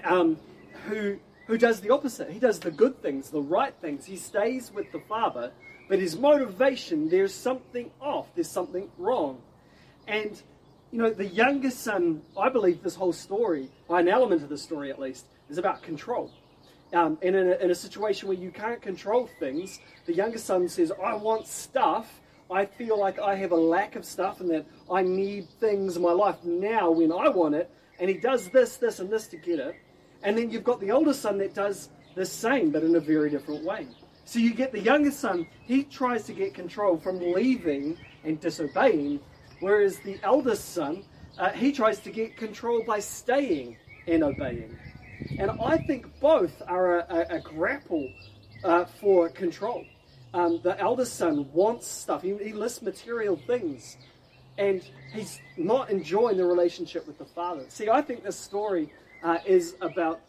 um, 0.04 0.38
who, 0.88 1.18
who 1.46 1.58
does 1.58 1.80
the 1.80 1.90
opposite. 1.90 2.30
He 2.30 2.38
does 2.38 2.58
the 2.58 2.70
good 2.70 3.00
things, 3.02 3.30
the 3.30 3.40
right 3.40 3.74
things. 3.80 4.04
He 4.04 4.16
stays 4.16 4.72
with 4.72 4.90
the 4.92 5.00
father, 5.08 5.52
but 5.88 5.98
his 5.98 6.18
motivation, 6.18 7.08
there's 7.08 7.34
something 7.34 7.90
off, 8.00 8.26
there's 8.34 8.50
something 8.50 8.90
wrong. 8.98 9.40
And, 10.08 10.40
you 10.90 10.98
know, 10.98 11.10
the 11.10 11.26
youngest 11.26 11.80
son, 11.80 12.22
I 12.38 12.48
believe 12.48 12.82
this 12.82 12.96
whole 12.96 13.12
story, 13.12 13.70
an 13.88 14.08
element 14.08 14.42
of 14.42 14.48
the 14.48 14.58
story 14.58 14.90
at 14.90 15.00
least, 15.00 15.26
is 15.48 15.58
about 15.58 15.82
control. 15.82 16.30
Um, 16.92 17.18
and 17.22 17.34
in 17.34 17.48
a, 17.48 17.56
in 17.56 17.70
a 17.70 17.74
situation 17.74 18.28
where 18.28 18.36
you 18.36 18.50
can't 18.50 18.80
control 18.80 19.28
things, 19.40 19.80
the 20.06 20.14
youngest 20.14 20.46
son 20.46 20.68
says, 20.68 20.92
I 21.02 21.14
want 21.14 21.46
stuff 21.46 22.20
I 22.50 22.64
feel 22.64 22.98
like 22.98 23.18
I 23.18 23.34
have 23.36 23.52
a 23.52 23.56
lack 23.56 23.96
of 23.96 24.04
stuff 24.04 24.40
and 24.40 24.50
that 24.50 24.66
I 24.90 25.02
need 25.02 25.48
things 25.60 25.96
in 25.96 26.02
my 26.02 26.12
life 26.12 26.36
now 26.44 26.90
when 26.90 27.12
I 27.12 27.28
want 27.28 27.54
it. 27.54 27.70
And 27.98 28.08
he 28.08 28.16
does 28.16 28.48
this, 28.50 28.76
this, 28.76 29.00
and 29.00 29.10
this 29.10 29.26
to 29.28 29.36
get 29.36 29.58
it. 29.58 29.76
And 30.22 30.38
then 30.38 30.50
you've 30.50 30.64
got 30.64 30.80
the 30.80 30.92
older 30.92 31.14
son 31.14 31.38
that 31.38 31.54
does 31.54 31.88
the 32.14 32.24
same, 32.24 32.70
but 32.70 32.84
in 32.84 32.94
a 32.94 33.00
very 33.00 33.30
different 33.30 33.64
way. 33.64 33.88
So 34.24 34.38
you 34.38 34.54
get 34.54 34.72
the 34.72 34.80
youngest 34.80 35.20
son, 35.20 35.46
he 35.64 35.84
tries 35.84 36.24
to 36.24 36.32
get 36.32 36.54
control 36.54 36.98
from 36.98 37.20
leaving 37.20 37.96
and 38.24 38.40
disobeying, 38.40 39.20
whereas 39.60 39.98
the 40.00 40.18
eldest 40.22 40.72
son, 40.72 41.04
uh, 41.38 41.50
he 41.50 41.72
tries 41.72 42.00
to 42.00 42.10
get 42.10 42.36
control 42.36 42.82
by 42.86 42.98
staying 42.98 43.76
and 44.06 44.24
obeying. 44.24 44.76
And 45.38 45.50
I 45.50 45.78
think 45.78 46.06
both 46.20 46.62
are 46.66 47.00
a, 47.00 47.06
a, 47.08 47.36
a 47.36 47.40
grapple 47.40 48.12
uh, 48.64 48.84
for 48.84 49.28
control 49.28 49.84
um, 50.36 50.60
the 50.62 50.78
eldest 50.78 51.16
son 51.16 51.50
wants 51.52 51.86
stuff. 51.88 52.20
He, 52.20 52.36
he 52.36 52.52
lists 52.52 52.82
material 52.82 53.36
things. 53.46 53.96
And 54.58 54.82
he's 55.12 55.40
not 55.56 55.90
enjoying 55.90 56.36
the 56.36 56.44
relationship 56.44 57.06
with 57.06 57.18
the 57.18 57.24
father. 57.24 57.64
See, 57.68 57.88
I 57.88 58.02
think 58.02 58.22
this 58.22 58.38
story 58.38 58.92
uh, 59.22 59.38
is 59.46 59.76
about 59.80 60.20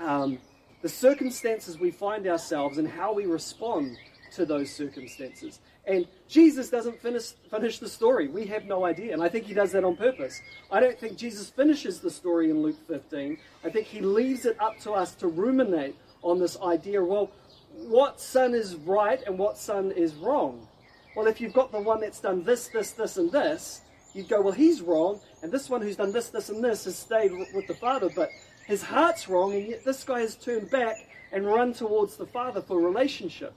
um, 0.00 0.38
the 0.82 0.88
circumstances 0.88 1.78
we 1.78 1.92
find 1.92 2.26
ourselves 2.26 2.78
and 2.78 2.88
how 2.88 3.12
we 3.12 3.26
respond 3.26 3.96
to 4.32 4.44
those 4.44 4.72
circumstances. 4.72 5.60
And 5.86 6.06
Jesus 6.28 6.68
doesn't 6.68 7.00
finish, 7.00 7.32
finish 7.50 7.78
the 7.78 7.88
story. 7.88 8.28
We 8.28 8.46
have 8.46 8.64
no 8.64 8.84
idea. 8.84 9.12
And 9.12 9.22
I 9.22 9.28
think 9.28 9.46
he 9.46 9.54
does 9.54 9.72
that 9.72 9.84
on 9.84 9.96
purpose. 9.96 10.40
I 10.70 10.80
don't 10.80 10.98
think 10.98 11.16
Jesus 11.16 11.48
finishes 11.48 12.00
the 12.00 12.10
story 12.10 12.50
in 12.50 12.60
Luke 12.60 12.78
15. 12.88 13.38
I 13.64 13.70
think 13.70 13.86
he 13.86 14.00
leaves 14.00 14.46
it 14.46 14.60
up 14.60 14.78
to 14.80 14.92
us 14.92 15.14
to 15.16 15.28
ruminate 15.28 15.96
on 16.22 16.38
this 16.38 16.58
idea 16.60 17.02
well, 17.02 17.30
what 17.86 18.20
son 18.20 18.54
is 18.54 18.74
right 18.74 19.22
and 19.26 19.38
what 19.38 19.56
son 19.56 19.92
is 19.92 20.14
wrong? 20.14 20.66
Well, 21.16 21.26
if 21.26 21.40
you've 21.40 21.52
got 21.52 21.72
the 21.72 21.80
one 21.80 22.00
that's 22.00 22.20
done 22.20 22.44
this, 22.44 22.68
this, 22.68 22.92
this, 22.92 23.16
and 23.16 23.30
this, 23.30 23.82
you'd 24.14 24.28
go, 24.28 24.40
well, 24.40 24.52
he's 24.52 24.82
wrong, 24.82 25.20
and 25.42 25.50
this 25.50 25.70
one 25.70 25.82
who's 25.82 25.96
done 25.96 26.12
this, 26.12 26.28
this, 26.28 26.48
and 26.48 26.62
this 26.62 26.84
has 26.84 26.96
stayed 26.96 27.32
with 27.54 27.66
the 27.66 27.74
father, 27.74 28.10
but 28.14 28.30
his 28.66 28.82
heart's 28.82 29.28
wrong, 29.28 29.54
and 29.54 29.68
yet 29.68 29.84
this 29.84 30.04
guy 30.04 30.20
has 30.20 30.36
turned 30.36 30.70
back 30.70 30.96
and 31.32 31.46
run 31.46 31.72
towards 31.72 32.16
the 32.16 32.26
father 32.26 32.60
for 32.60 32.80
relationship. 32.80 33.54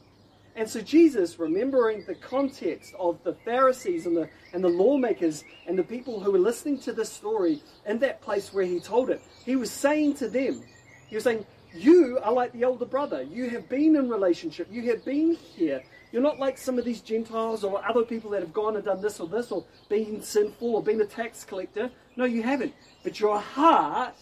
And 0.56 0.70
so 0.70 0.82
Jesus, 0.82 1.40
remembering 1.40 2.04
the 2.06 2.16
context 2.16 2.94
of 3.00 3.24
the 3.24 3.34
Pharisees 3.34 4.06
and 4.06 4.18
the, 4.18 4.30
and 4.54 4.64
the 4.64 4.70
lawmakers 4.70 5.44
and 5.66 5.78
the 5.78 5.84
people 5.84 6.20
who 6.20 6.32
were 6.32 6.40
listening 6.40 6.78
to 6.80 6.94
this 6.94 7.12
story 7.12 7.62
in 7.86 8.00
that 8.00 8.22
place 8.22 8.54
where 8.54 8.66
he 8.66 8.80
told 8.80 9.10
it, 9.10 9.22
he 9.46 9.56
was 9.56 9.72
saying 9.72 10.16
to 10.16 10.28
them, 10.28 10.64
he 11.08 11.16
was 11.16 11.24
saying, 11.24 11.46
you 11.74 12.20
are 12.24 12.34
like 12.34 12.52
the 12.54 12.66
older 12.66 12.86
brother. 12.86 13.22
You 13.24 13.50
have 13.50 13.70
been 13.70 13.96
in 13.96 14.10
relationship. 14.10 14.68
You 14.72 14.84
have 14.92 15.06
been 15.06 15.36
here. 15.36 15.84
You're 16.12 16.22
not 16.22 16.40
like 16.40 16.58
some 16.58 16.78
of 16.78 16.84
these 16.84 17.00
Gentiles 17.00 17.64
or 17.64 17.84
other 17.88 18.04
people 18.04 18.32
that 18.32 18.42
have 18.42 18.52
gone 18.52 18.76
and 18.76 18.84
done 18.84 19.02
this 19.02 19.20
or 19.20 19.28
this 19.28 19.52
or 19.52 19.64
been 19.88 20.22
sinful 20.22 20.76
or 20.76 20.84
been 20.84 21.00
a 21.00 21.06
tax 21.06 21.46
collector. 21.46 21.90
No, 22.18 22.26
you 22.26 22.44
haven't. 22.44 22.74
But 23.04 23.20
your 23.20 23.40
heart 23.40 24.16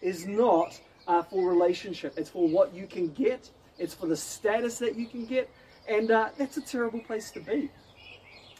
is 0.00 0.26
not 0.26 0.80
uh, 1.08 1.22
for 1.22 1.48
relationship. 1.48 2.14
It's 2.16 2.30
for 2.30 2.46
what 2.46 2.72
you 2.72 2.86
can 2.86 3.08
get. 3.08 3.50
It's 3.78 3.94
for 3.94 4.06
the 4.06 4.16
status 4.16 4.78
that 4.78 4.94
you 4.94 5.06
can 5.06 5.26
get. 5.26 5.50
And 5.88 6.10
uh, 6.10 6.28
that's 6.38 6.56
a 6.56 6.62
terrible 6.62 7.00
place 7.00 7.30
to 7.32 7.40
be. 7.40 7.70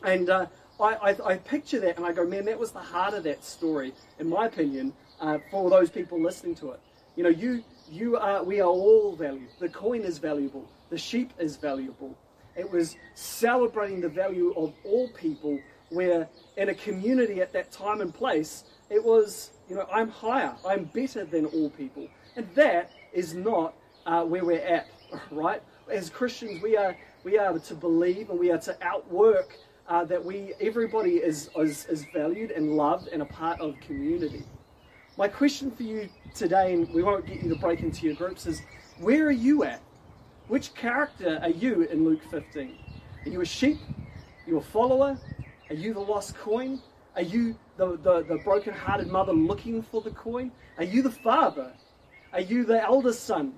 And 0.03 0.29
uh, 0.29 0.47
I, 0.81 0.95
I, 0.95 1.17
I, 1.25 1.37
picture 1.37 1.81
that 1.81 1.97
and 1.97 2.05
I 2.05 2.13
go, 2.13 2.27
man, 2.27 2.45
that 2.47 2.59
was 2.59 2.73
the 2.73 2.81
heart 2.81 3.15
of 3.15 3.23
that 3.25 3.45
story, 3.45 3.95
in 4.19 4.29
my 4.29 4.47
opinion, 4.47 4.93
uh, 5.21 5.39
for 5.51 5.71
those 5.71 5.91
people 5.91 6.21
listening 6.21 6.55
to 6.57 6.73
it. 6.73 6.81
You 7.17 7.23
know, 7.23 7.31
you, 7.31 7.63
you 7.91 8.17
are, 8.17 8.43
we 8.43 8.61
are 8.61 8.69
all 8.69 9.15
valued. 9.17 9.49
The 9.59 9.69
coin 9.69 10.03
is 10.03 10.19
valuable. 10.19 10.69
The 10.91 10.99
sheep 10.99 11.33
is 11.39 11.57
valuable. 11.57 12.17
It 12.57 12.71
was 12.71 12.97
celebrating 13.15 14.01
the 14.01 14.09
value 14.09 14.53
of 14.57 14.73
all 14.85 15.09
people, 15.09 15.59
where 15.91 16.29
in 16.57 16.69
a 16.69 16.75
community 16.75 17.41
at 17.41 17.53
that 17.53 17.73
time 17.73 18.01
and 18.01 18.15
place, 18.15 18.65
it 18.91 19.03
was, 19.03 19.51
you 19.69 19.75
know, 19.75 19.87
I'm 19.93 20.09
higher, 20.09 20.55
I'm 20.67 20.85
better 20.85 21.25
than 21.25 21.47
all 21.47 21.71
people. 21.71 22.09
And 22.37 22.49
that 22.55 22.91
is 23.13 23.35
not 23.35 23.75
uh, 24.07 24.25
where 24.25 24.45
we're 24.45 24.61
at, 24.61 24.87
right? 25.31 25.63
As 25.91 26.11
Christians, 26.11 26.63
we 26.63 26.77
are, 26.77 26.97
we 27.25 27.39
are 27.39 27.59
to 27.59 27.75
believe 27.75 28.31
and 28.31 28.39
we 28.39 28.51
are 28.51 28.59
to 28.59 28.77
outwork 28.83 29.57
uh, 29.89 30.05
that 30.05 30.25
we, 30.25 30.55
everybody 30.61 31.17
is, 31.17 31.51
is, 31.57 31.87
is 31.87 32.07
valued 32.13 32.51
and 32.51 32.77
loved 32.77 33.09
and 33.09 33.23
a 33.23 33.27
part 33.27 33.61
of 33.61 33.79
community. 33.81 34.45
My 35.17 35.29
question 35.29 35.71
for 35.71 35.85
you 35.85 36.09
today, 36.35 36.75
and 36.75 36.93
we 36.93 37.05
won't 37.05 37.25
get 37.25 37.41
you 37.41 37.49
to 37.51 37.61
break 37.61 37.83
into 37.83 38.05
your 38.05 38.17
groups, 38.17 38.47
is 38.47 38.61
where 38.99 39.29
are 39.29 39.31
you 39.31 39.63
at? 39.63 39.81
Which 40.49 40.75
character 40.75 41.39
are 41.41 41.51
you 41.51 41.83
in 41.83 42.05
Luke 42.05 42.23
15? 42.33 42.77
Are 43.25 43.29
you 43.29 43.41
a 43.41 43.45
sheep? 43.45 43.79
Are 43.89 44.51
you 44.51 44.59
a 44.59 44.61
follower? 44.61 45.17
Are 45.71 45.75
you 45.75 45.95
the 45.95 46.01
lost 46.01 46.37
coin? 46.37 46.81
Are 47.15 47.23
you 47.23 47.57
the, 47.77 47.97
the, 47.99 48.25
the 48.25 48.39
broken-hearted 48.43 49.07
mother 49.07 49.33
looking 49.33 49.83
for 49.83 50.01
the 50.01 50.11
coin? 50.11 50.51
Are 50.79 50.85
you 50.85 51.01
the 51.01 51.13
father? 51.13 51.73
Are 52.33 52.41
you 52.41 52.65
the 52.65 52.83
eldest 52.83 53.23
son? 53.25 53.55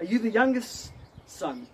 Are 0.00 0.04
you 0.04 0.18
the 0.18 0.30
youngest 0.30 0.90
son? 1.26 1.68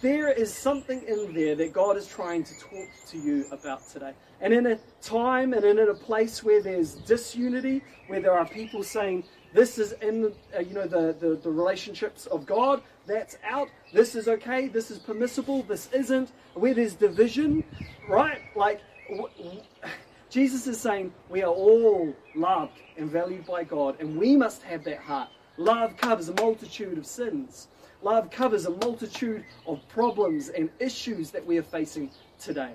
There 0.00 0.30
is 0.30 0.52
something 0.52 1.02
in 1.02 1.34
there 1.34 1.54
that 1.56 1.72
God 1.72 1.96
is 1.96 2.06
trying 2.06 2.44
to 2.44 2.58
talk 2.58 2.88
to 3.08 3.18
you 3.18 3.46
about 3.50 3.88
today. 3.88 4.12
And 4.40 4.52
in 4.52 4.66
a 4.66 4.78
time 5.02 5.52
and 5.52 5.64
in 5.64 5.78
a 5.78 5.94
place 5.94 6.44
where 6.44 6.62
there's 6.62 6.94
disunity, 6.94 7.82
where 8.06 8.20
there 8.20 8.32
are 8.32 8.46
people 8.46 8.84
saying, 8.84 9.24
this 9.52 9.78
is 9.78 9.92
in 9.92 10.22
the, 10.22 10.34
uh, 10.56 10.60
you 10.60 10.74
know 10.74 10.86
the, 10.86 11.16
the, 11.18 11.36
the 11.36 11.50
relationships 11.50 12.26
of 12.26 12.46
God, 12.46 12.82
that's 13.06 13.38
out, 13.44 13.68
this 13.92 14.14
is 14.14 14.28
okay, 14.28 14.68
this 14.68 14.90
is 14.90 14.98
permissible, 14.98 15.62
this 15.62 15.88
isn't, 15.92 16.30
where 16.54 16.74
there's 16.74 16.94
division, 16.94 17.64
right? 18.08 18.42
Like, 18.54 18.80
w- 19.08 19.28
w- 19.38 19.62
Jesus 20.30 20.66
is 20.66 20.78
saying 20.78 21.12
we 21.30 21.42
are 21.42 21.52
all 21.52 22.14
loved 22.36 22.78
and 22.98 23.10
valued 23.10 23.46
by 23.46 23.64
God, 23.64 23.96
and 23.98 24.16
we 24.18 24.36
must 24.36 24.62
have 24.62 24.84
that 24.84 24.98
heart. 24.98 25.30
Love 25.56 25.96
covers 25.96 26.28
a 26.28 26.34
multitude 26.34 26.98
of 26.98 27.06
sins. 27.06 27.68
Love 28.02 28.30
covers 28.30 28.66
a 28.66 28.70
multitude 28.70 29.44
of 29.66 29.80
problems 29.88 30.50
and 30.50 30.70
issues 30.78 31.30
that 31.30 31.44
we 31.44 31.58
are 31.58 31.64
facing 31.64 32.10
today. 32.38 32.74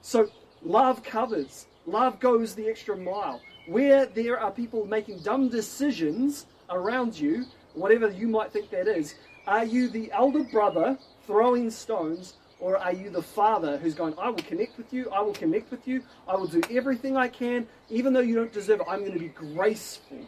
So, 0.00 0.28
love 0.62 1.02
covers. 1.02 1.66
Love 1.86 2.20
goes 2.20 2.54
the 2.54 2.68
extra 2.68 2.96
mile. 2.96 3.40
Where 3.66 4.06
there 4.06 4.38
are 4.38 4.50
people 4.50 4.86
making 4.86 5.20
dumb 5.20 5.48
decisions 5.48 6.46
around 6.70 7.18
you, 7.18 7.44
whatever 7.74 8.10
you 8.10 8.28
might 8.28 8.52
think 8.52 8.70
that 8.70 8.86
is, 8.86 9.16
are 9.46 9.64
you 9.64 9.88
the 9.88 10.10
elder 10.12 10.44
brother 10.44 10.96
throwing 11.26 11.70
stones, 11.70 12.34
or 12.60 12.78
are 12.78 12.92
you 12.92 13.10
the 13.10 13.22
father 13.22 13.76
who's 13.78 13.94
going, 13.94 14.14
I 14.16 14.28
will 14.28 14.36
connect 14.36 14.78
with 14.78 14.92
you, 14.92 15.10
I 15.10 15.20
will 15.20 15.32
connect 15.32 15.72
with 15.72 15.88
you, 15.88 16.02
I 16.28 16.36
will 16.36 16.46
do 16.46 16.60
everything 16.70 17.16
I 17.16 17.26
can, 17.26 17.66
even 17.90 18.12
though 18.12 18.20
you 18.20 18.36
don't 18.36 18.52
deserve 18.52 18.80
it, 18.80 18.86
I'm 18.88 19.00
going 19.00 19.12
to 19.12 19.18
be 19.18 19.28
graceful. 19.28 20.20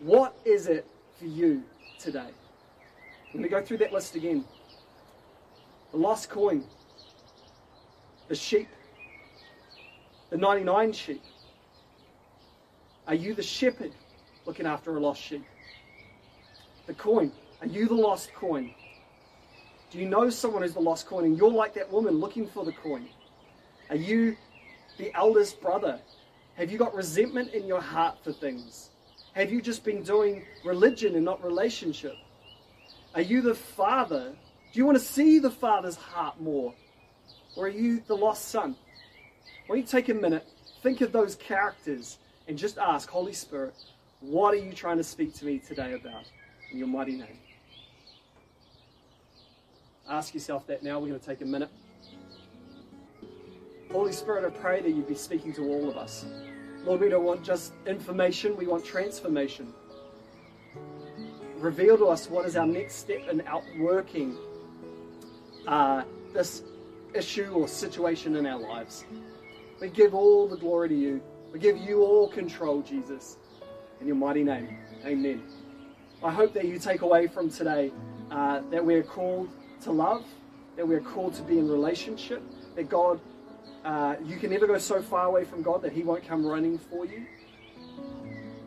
What 0.00 0.36
is 0.44 0.66
it 0.66 0.86
for 1.18 1.24
you 1.24 1.62
today? 1.98 2.28
Let 3.34 3.42
me 3.42 3.48
go 3.48 3.62
through 3.62 3.78
that 3.78 3.92
list 3.92 4.14
again. 4.14 4.44
The 5.90 5.96
lost 5.96 6.28
coin, 6.28 6.64
the 8.28 8.34
sheep, 8.34 8.68
the 10.30 10.36
99 10.36 10.92
sheep. 10.92 11.22
Are 13.06 13.14
you 13.14 13.34
the 13.34 13.42
shepherd 13.42 13.92
looking 14.46 14.66
after 14.66 14.96
a 14.96 15.00
lost 15.00 15.20
sheep? 15.20 15.44
The 16.86 16.94
coin. 16.94 17.32
Are 17.60 17.66
you 17.66 17.86
the 17.88 17.94
lost 17.94 18.32
coin? 18.34 18.74
Do 19.90 19.98
you 19.98 20.08
know 20.08 20.30
someone 20.30 20.62
who's 20.62 20.74
the 20.74 20.80
lost 20.80 21.06
coin 21.06 21.24
and 21.24 21.36
you're 21.36 21.50
like 21.50 21.74
that 21.74 21.90
woman 21.90 22.14
looking 22.14 22.46
for 22.46 22.64
the 22.64 22.72
coin? 22.72 23.08
Are 23.90 23.96
you 23.96 24.36
the 24.98 25.14
eldest 25.14 25.60
brother? 25.60 26.00
Have 26.54 26.70
you 26.70 26.78
got 26.78 26.94
resentment 26.94 27.52
in 27.54 27.66
your 27.66 27.80
heart 27.80 28.16
for 28.22 28.32
things? 28.32 28.90
Have 29.34 29.50
you 29.50 29.62
just 29.62 29.84
been 29.84 30.02
doing 30.02 30.44
religion 30.64 31.14
and 31.14 31.24
not 31.24 31.42
relationship? 31.44 32.14
Are 33.14 33.20
you 33.20 33.42
the 33.42 33.54
father? 33.54 34.32
Do 34.72 34.78
you 34.78 34.86
want 34.86 34.96
to 34.96 35.04
see 35.04 35.38
the 35.38 35.50
father's 35.50 35.96
heart 35.96 36.40
more? 36.40 36.74
Or 37.56 37.66
are 37.66 37.68
you 37.68 38.02
the 38.06 38.16
lost 38.16 38.48
son? 38.48 38.74
Why 39.66 39.76
don't 39.76 39.78
you 39.78 39.86
take 39.86 40.08
a 40.08 40.14
minute, 40.14 40.46
think 40.82 41.02
of 41.02 41.12
those 41.12 41.36
characters, 41.36 42.18
and 42.48 42.56
just 42.56 42.78
ask, 42.78 43.10
Holy 43.10 43.34
Spirit, 43.34 43.74
what 44.20 44.54
are 44.54 44.58
you 44.58 44.72
trying 44.72 44.96
to 44.96 45.04
speak 45.04 45.34
to 45.34 45.44
me 45.44 45.58
today 45.58 45.92
about? 45.92 46.24
In 46.70 46.78
your 46.78 46.88
mighty 46.88 47.16
name. 47.16 47.38
Ask 50.08 50.32
yourself 50.32 50.66
that 50.68 50.82
now. 50.82 50.98
We're 50.98 51.08
going 51.08 51.20
to 51.20 51.26
take 51.26 51.42
a 51.42 51.46
minute. 51.46 51.70
Holy 53.90 54.12
Spirit, 54.12 54.44
I 54.46 54.50
pray 54.58 54.80
that 54.80 54.88
you'd 54.88 55.06
be 55.06 55.14
speaking 55.14 55.52
to 55.54 55.62
all 55.64 55.90
of 55.90 55.98
us. 55.98 56.24
Lord, 56.82 57.00
we 57.00 57.10
don't 57.10 57.24
want 57.24 57.44
just 57.44 57.74
information, 57.86 58.56
we 58.56 58.66
want 58.66 58.84
transformation 58.84 59.72
reveal 61.62 61.96
to 61.96 62.06
us 62.06 62.28
what 62.28 62.44
is 62.44 62.56
our 62.56 62.66
next 62.66 62.96
step 62.96 63.28
in 63.28 63.40
outworking 63.46 64.36
uh, 65.66 66.02
this 66.34 66.64
issue 67.14 67.52
or 67.52 67.68
situation 67.68 68.34
in 68.36 68.46
our 68.46 68.58
lives. 68.58 69.04
We 69.80 69.88
give 69.88 70.12
all 70.12 70.48
the 70.48 70.56
glory 70.56 70.88
to 70.88 70.94
you. 70.94 71.22
We 71.52 71.60
give 71.60 71.76
you 71.76 72.02
all 72.02 72.28
control, 72.28 72.82
Jesus. 72.82 73.36
In 74.00 74.08
your 74.08 74.16
mighty 74.16 74.42
name, 74.42 74.76
amen. 75.04 75.42
I 76.22 76.32
hope 76.32 76.52
that 76.54 76.64
you 76.64 76.78
take 76.78 77.02
away 77.02 77.28
from 77.28 77.48
today 77.48 77.92
uh, 78.30 78.62
that 78.70 78.84
we're 78.84 79.02
called 79.04 79.48
to 79.82 79.92
love, 79.92 80.24
that 80.76 80.86
we're 80.86 81.00
called 81.00 81.34
to 81.34 81.42
be 81.42 81.58
in 81.58 81.68
relationship, 81.68 82.42
that 82.74 82.88
God, 82.88 83.20
uh, 83.84 84.16
you 84.24 84.36
can 84.36 84.50
never 84.50 84.66
go 84.66 84.78
so 84.78 85.00
far 85.00 85.26
away 85.26 85.44
from 85.44 85.62
God 85.62 85.82
that 85.82 85.92
He 85.92 86.02
won't 86.02 86.26
come 86.26 86.44
running 86.44 86.78
for 86.78 87.06
you. 87.06 87.26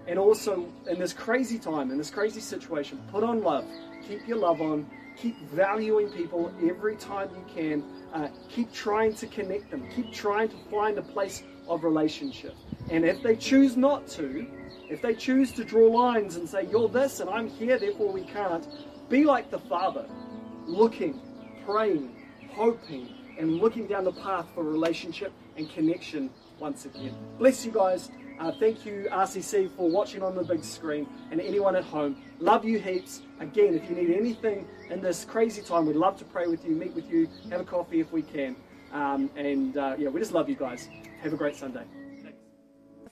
And 0.07 0.19
also, 0.19 0.67
in 0.87 0.99
this 0.99 1.13
crazy 1.13 1.57
time, 1.57 1.91
in 1.91 1.97
this 1.97 2.11
crazy 2.11 2.41
situation, 2.41 3.01
put 3.11 3.23
on 3.23 3.41
love. 3.41 3.65
Keep 4.07 4.27
your 4.27 4.37
love 4.37 4.61
on. 4.61 4.89
Keep 5.17 5.39
valuing 5.49 6.09
people 6.09 6.53
every 6.63 6.95
time 6.95 7.29
you 7.29 7.45
can. 7.53 7.83
Uh, 8.13 8.27
keep 8.49 8.71
trying 8.71 9.13
to 9.15 9.27
connect 9.27 9.71
them. 9.71 9.89
Keep 9.95 10.13
trying 10.13 10.49
to 10.49 10.55
find 10.69 10.97
a 10.97 11.01
place 11.01 11.43
of 11.67 11.83
relationship. 11.83 12.55
And 12.89 13.03
if 13.03 13.23
they 13.23 13.35
choose 13.35 13.75
not 13.75 14.07
to, 14.09 14.45
if 14.89 15.01
they 15.01 15.15
choose 15.15 15.51
to 15.53 15.63
draw 15.63 15.87
lines 15.87 16.35
and 16.35 16.47
say, 16.47 16.67
You're 16.69 16.89
this 16.89 17.19
and 17.19 17.29
I'm 17.29 17.47
here, 17.47 17.79
therefore 17.79 18.11
we 18.11 18.23
can't, 18.23 18.67
be 19.09 19.23
like 19.23 19.49
the 19.49 19.59
Father, 19.59 20.05
looking, 20.67 21.19
praying, 21.65 22.15
hoping, 22.51 23.09
and 23.39 23.57
looking 23.57 23.87
down 23.87 24.03
the 24.03 24.13
path 24.13 24.47
for 24.53 24.63
relationship 24.63 25.33
and 25.57 25.69
connection 25.71 26.29
once 26.59 26.85
again. 26.85 27.15
Bless 27.37 27.65
you 27.65 27.71
guys. 27.71 28.09
Uh, 28.39 28.51
thank 28.51 28.85
you, 28.85 29.07
RCC, 29.11 29.69
for 29.77 29.89
watching 29.89 30.21
on 30.21 30.35
the 30.35 30.43
big 30.43 30.63
screen, 30.63 31.07
and 31.31 31.39
anyone 31.39 31.75
at 31.75 31.83
home. 31.83 32.21
Love 32.39 32.65
you 32.65 32.79
heaps. 32.79 33.21
Again, 33.39 33.73
if 33.73 33.89
you 33.89 33.95
need 33.95 34.15
anything 34.15 34.67
in 34.89 35.01
this 35.01 35.23
crazy 35.23 35.61
time, 35.61 35.85
we'd 35.85 35.95
love 35.95 36.17
to 36.17 36.25
pray 36.25 36.47
with 36.47 36.65
you, 36.65 36.71
meet 36.71 36.93
with 36.93 37.09
you, 37.09 37.29
have 37.49 37.61
a 37.61 37.63
coffee 37.63 38.01
if 38.01 38.11
we 38.11 38.21
can. 38.21 38.55
Um, 38.91 39.29
and 39.37 39.77
uh, 39.77 39.95
yeah, 39.97 40.09
we 40.09 40.19
just 40.19 40.33
love 40.33 40.49
you 40.49 40.55
guys. 40.55 40.89
Have 41.21 41.33
a 41.33 41.37
great 41.37 41.55
Sunday. 41.55 41.83